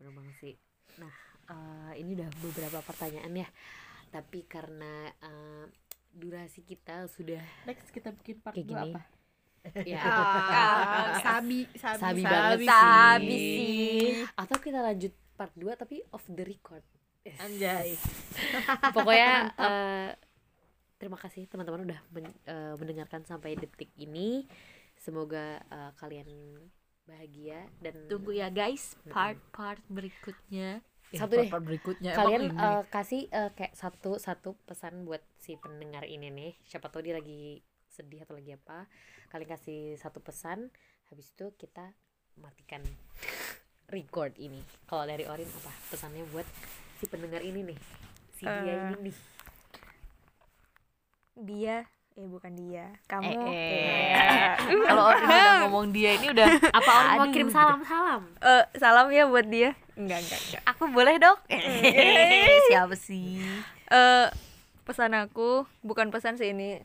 Bener 0.00 0.12
banget 0.12 0.36
sih. 0.40 0.54
Nah, 1.00 1.14
eh, 1.48 1.92
ini 2.00 2.16
udah 2.16 2.28
beberapa 2.40 2.80
pertanyaan 2.84 3.32
ya. 3.32 3.48
Tapi 4.12 4.44
karena 4.44 5.08
eh, 5.08 5.64
durasi 6.12 6.60
kita 6.60 7.08
sudah 7.08 7.40
next 7.64 7.88
kita 7.88 8.12
bikin 8.12 8.44
part 8.44 8.52
kayak 8.52 8.68
2 8.68 8.76
gini. 8.76 8.92
apa 8.92 9.21
Ya, 9.84 10.02
Ah, 10.02 11.06
sabi 11.24 11.70
sabi 11.72 12.00
Sabi 12.00 12.22
banget 12.22 12.58
Sabi 12.64 13.30
sih. 13.30 13.38
sih. 13.56 14.00
Atau 14.34 14.58
kita 14.58 14.78
lanjut 14.78 15.14
part 15.32 15.54
2 15.54 15.72
tapi 15.74 16.02
off 16.10 16.26
the 16.26 16.42
record. 16.42 16.82
anjay 17.22 17.94
Pokoknya 18.96 19.32
eh, 19.62 20.10
terima 20.96 21.14
kasih 21.14 21.46
teman-teman 21.46 21.86
udah 21.86 22.00
men- 22.10 22.42
eh, 22.44 22.74
mendengarkan 22.74 23.22
sampai 23.22 23.54
detik 23.54 23.94
ini. 23.96 24.50
Semoga 24.94 25.62
eh, 25.62 25.90
kalian 25.96 26.58
bahagia 27.02 27.66
dan 27.78 28.06
tunggu 28.06 28.30
ya 28.32 28.46
guys 28.48 28.94
part-part 29.04 29.82
berikutnya 29.86 30.82
Satu 31.08 31.34
deh. 31.36 31.46
part 31.46 31.60
berikutnya 31.60 32.14
kalian 32.14 32.50
eh, 32.52 32.82
kasih 32.88 33.26
eh, 33.26 33.50
kayak 33.52 33.74
satu 33.74 34.16
satu 34.16 34.54
pesan 34.64 35.02
buat 35.02 35.22
si 35.36 35.54
pendengar 35.54 36.02
ini 36.02 36.30
nih 36.30 36.52
siapa 36.62 36.86
tahu 36.88 37.02
dia 37.02 37.14
lagi 37.14 37.58
sedih 37.92 38.20
atau 38.20 38.32
lagi 38.32 38.52
apa 38.52 38.88
kalian 39.28 39.48
kasih 39.48 39.80
satu 39.94 40.18
pesan 40.18 40.72
habis 41.06 41.28
itu 41.28 41.52
kita 41.54 41.92
matikan 42.34 42.80
record 43.86 44.32
ini. 44.36 44.56
Kalau 44.82 45.04
dari 45.04 45.24
Orin 45.24 45.44
apa 45.44 45.68
pesannya 45.86 46.24
buat 46.26 46.48
si 46.96 47.04
pendengar 47.04 47.40
ini 47.40 47.60
nih? 47.62 47.78
Si 48.32 48.42
dia 48.42 48.72
Eh, 48.72 48.80
ini 48.88 48.96
nih. 49.02 49.16
dia 51.34 51.76
eh 52.12 52.26
bukan 52.26 52.52
dia. 52.54 52.92
Kamu 53.06 53.24
Eh, 53.24 53.40
Eh, 53.48 54.52
kalau 54.86 55.04
orang 55.06 55.22
udah 55.22 55.52
ngomong 55.62 55.86
dia 55.90 56.10
ini 56.14 56.28
udah 56.28 56.48
apa 56.70 56.90
Orin 56.90 57.12
mau 57.14 57.26
kirim 57.28 57.48
salam 57.48 57.80
salam 57.82 58.22
Eh, 58.38 58.64
salam 58.74 59.08
ya 59.08 59.24
buat 59.26 59.44
dia? 59.44 59.72
Enggak 59.94 60.20
enggak 60.22 60.40
enggak. 60.42 60.62
Aku 60.66 60.88
boleh 60.88 61.16
dong. 61.18 61.36
Siapa 62.68 62.94
sih? 62.94 63.40
eh 63.86 64.28
pesan 64.82 65.12
aku 65.14 65.68
bukan 65.80 66.08
pesan 66.08 66.34
sih 66.34 66.48
ini 66.48 66.80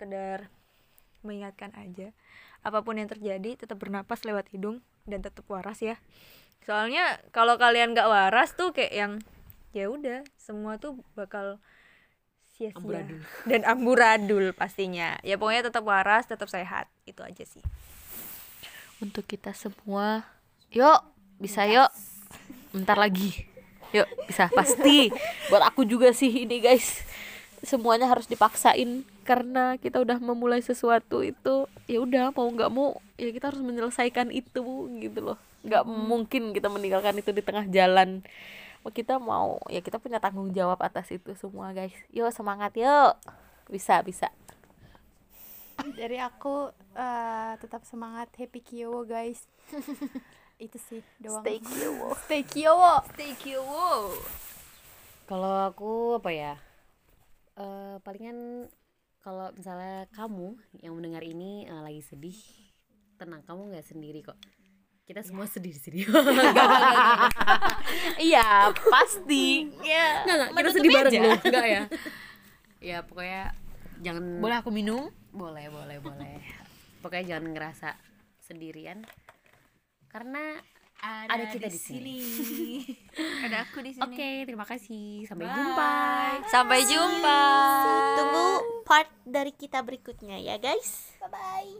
sekedar 0.00 0.48
mengingatkan 1.20 1.76
aja. 1.76 2.16
Apa 2.64 2.80
pun 2.80 2.96
yang 2.96 3.12
terjadi 3.12 3.60
tetap 3.60 3.76
bernapas 3.76 4.24
lewat 4.24 4.48
hidung 4.48 4.80
dan 5.04 5.20
tetap 5.20 5.44
waras 5.52 5.84
ya. 5.84 6.00
Soalnya 6.64 7.20
kalau 7.36 7.60
kalian 7.60 7.92
nggak 7.92 8.08
waras 8.08 8.56
tuh 8.56 8.72
kayak 8.72 8.92
yang 8.96 9.12
ya 9.76 9.92
udah 9.92 10.24
semua 10.40 10.80
tuh 10.80 10.96
bakal 11.12 11.60
sia-sia. 12.56 12.80
Amburadul. 12.80 13.20
dan 13.52 13.60
amburadul 13.68 14.46
pastinya. 14.56 15.20
Ya 15.20 15.36
pokoknya 15.36 15.68
tetap 15.68 15.84
waras 15.84 16.24
tetap 16.24 16.48
sehat. 16.48 16.88
Itu 17.04 17.20
aja 17.20 17.44
sih. 17.44 17.60
Untuk 19.04 19.28
kita 19.28 19.52
semua 19.52 20.24
yuk 20.72 21.04
bisa 21.36 21.68
yuk. 21.68 21.92
Bentar 22.72 22.96
lagi. 22.96 23.44
Yuk 23.92 24.08
bisa. 24.24 24.48
Pasti. 24.48 25.12
Buat 25.52 25.68
aku 25.68 25.84
juga 25.84 26.16
sih 26.16 26.48
ini 26.48 26.64
guys. 26.64 27.04
Semuanya 27.60 28.08
harus 28.08 28.24
dipaksain 28.24 29.04
karena 29.30 29.78
kita 29.78 30.02
udah 30.02 30.18
memulai 30.18 30.58
sesuatu 30.58 31.22
itu 31.22 31.70
ya 31.86 32.02
udah 32.02 32.34
mau 32.34 32.50
nggak 32.50 32.70
mau 32.74 32.98
ya 33.14 33.30
kita 33.30 33.54
harus 33.54 33.62
menyelesaikan 33.62 34.34
itu 34.34 34.90
gitu 34.98 35.18
loh. 35.22 35.38
Nggak 35.62 35.86
mungkin 35.86 36.50
kita 36.50 36.66
meninggalkan 36.66 37.14
itu 37.14 37.30
di 37.30 37.38
tengah 37.38 37.62
jalan. 37.70 38.26
Kita 38.90 39.22
mau 39.22 39.62
ya 39.70 39.78
kita 39.86 40.02
punya 40.02 40.18
tanggung 40.18 40.50
jawab 40.50 40.82
atas 40.82 41.14
itu 41.14 41.30
semua 41.38 41.70
guys. 41.70 41.94
Yuk 42.10 42.34
semangat 42.34 42.74
yuk. 42.74 43.14
Bisa 43.70 44.02
bisa. 44.02 44.34
Dari 45.78 46.18
aku 46.18 46.74
eh, 46.98 47.54
tetap 47.62 47.86
semangat. 47.86 48.34
Happy 48.34 48.58
Kyowo 48.58 49.06
guys. 49.06 49.46
Itu 50.58 50.76
sih 50.90 51.06
doang. 51.22 51.46
Stay 51.46 51.62
Kyowo. 51.62 52.08
stay 52.26 52.42
Kyowo. 52.42 52.94
Stay 53.14 53.32
kyowo. 53.38 54.10
Kalau 55.30 55.70
aku 55.70 56.18
apa 56.18 56.30
ya 56.34 56.54
eh 57.54 57.96
palingan 58.02 58.66
kalau 59.20 59.52
misalnya 59.52 60.08
kamu 60.16 60.56
yang 60.80 60.96
mendengar 60.96 61.20
ini 61.20 61.68
eh, 61.68 61.82
lagi 61.84 62.00
sedih 62.00 62.36
tenang 63.20 63.44
kamu 63.44 63.72
nggak 63.76 63.86
sendiri 63.86 64.24
kok. 64.24 64.40
Kita 65.04 65.20
semua 65.26 65.44
sedih 65.44 65.74
di 65.74 65.80
sini. 65.80 66.00
Iya 68.20 68.70
pasti. 68.70 69.66
Ya 69.82 70.22
Nggak, 70.22 70.36
nggak, 70.36 70.50
kita 70.54 70.70
sedih 70.70 70.90
bareng 70.94 71.12
loh 71.20 71.38
enggak 71.42 71.66
ya? 71.66 71.82
Ya 72.80 72.98
pokoknya 73.02 73.42
jangan 74.00 74.24
boleh 74.38 74.56
aku 74.62 74.70
minum? 74.70 75.10
Boleh 75.34 75.66
boleh 75.68 75.98
boleh. 75.98 76.38
Pokoknya 77.02 77.36
jangan 77.36 77.50
ngerasa 77.50 77.88
sendirian. 78.38 79.02
Karena 80.06 80.60
ada, 81.00 81.44
kita 81.48 81.68
di 81.72 81.80
sini. 81.80 82.18
ada 83.48 83.64
aku 83.64 83.80
di 83.80 83.96
sini. 83.96 84.04
Oke 84.04 84.44
terima 84.44 84.68
kasih. 84.68 85.24
Sampai 85.24 85.48
jumpa. 85.48 85.92
Sampai 86.52 86.78
jumpa. 86.84 87.40
Tunggu 88.20 88.46
part 88.84 89.08
dari 89.24 89.52
kita 89.56 89.80
berikutnya 89.80 90.36
ya 90.36 90.60
guys. 90.60 91.16
Bye 91.20 91.30
bye. 91.32 91.72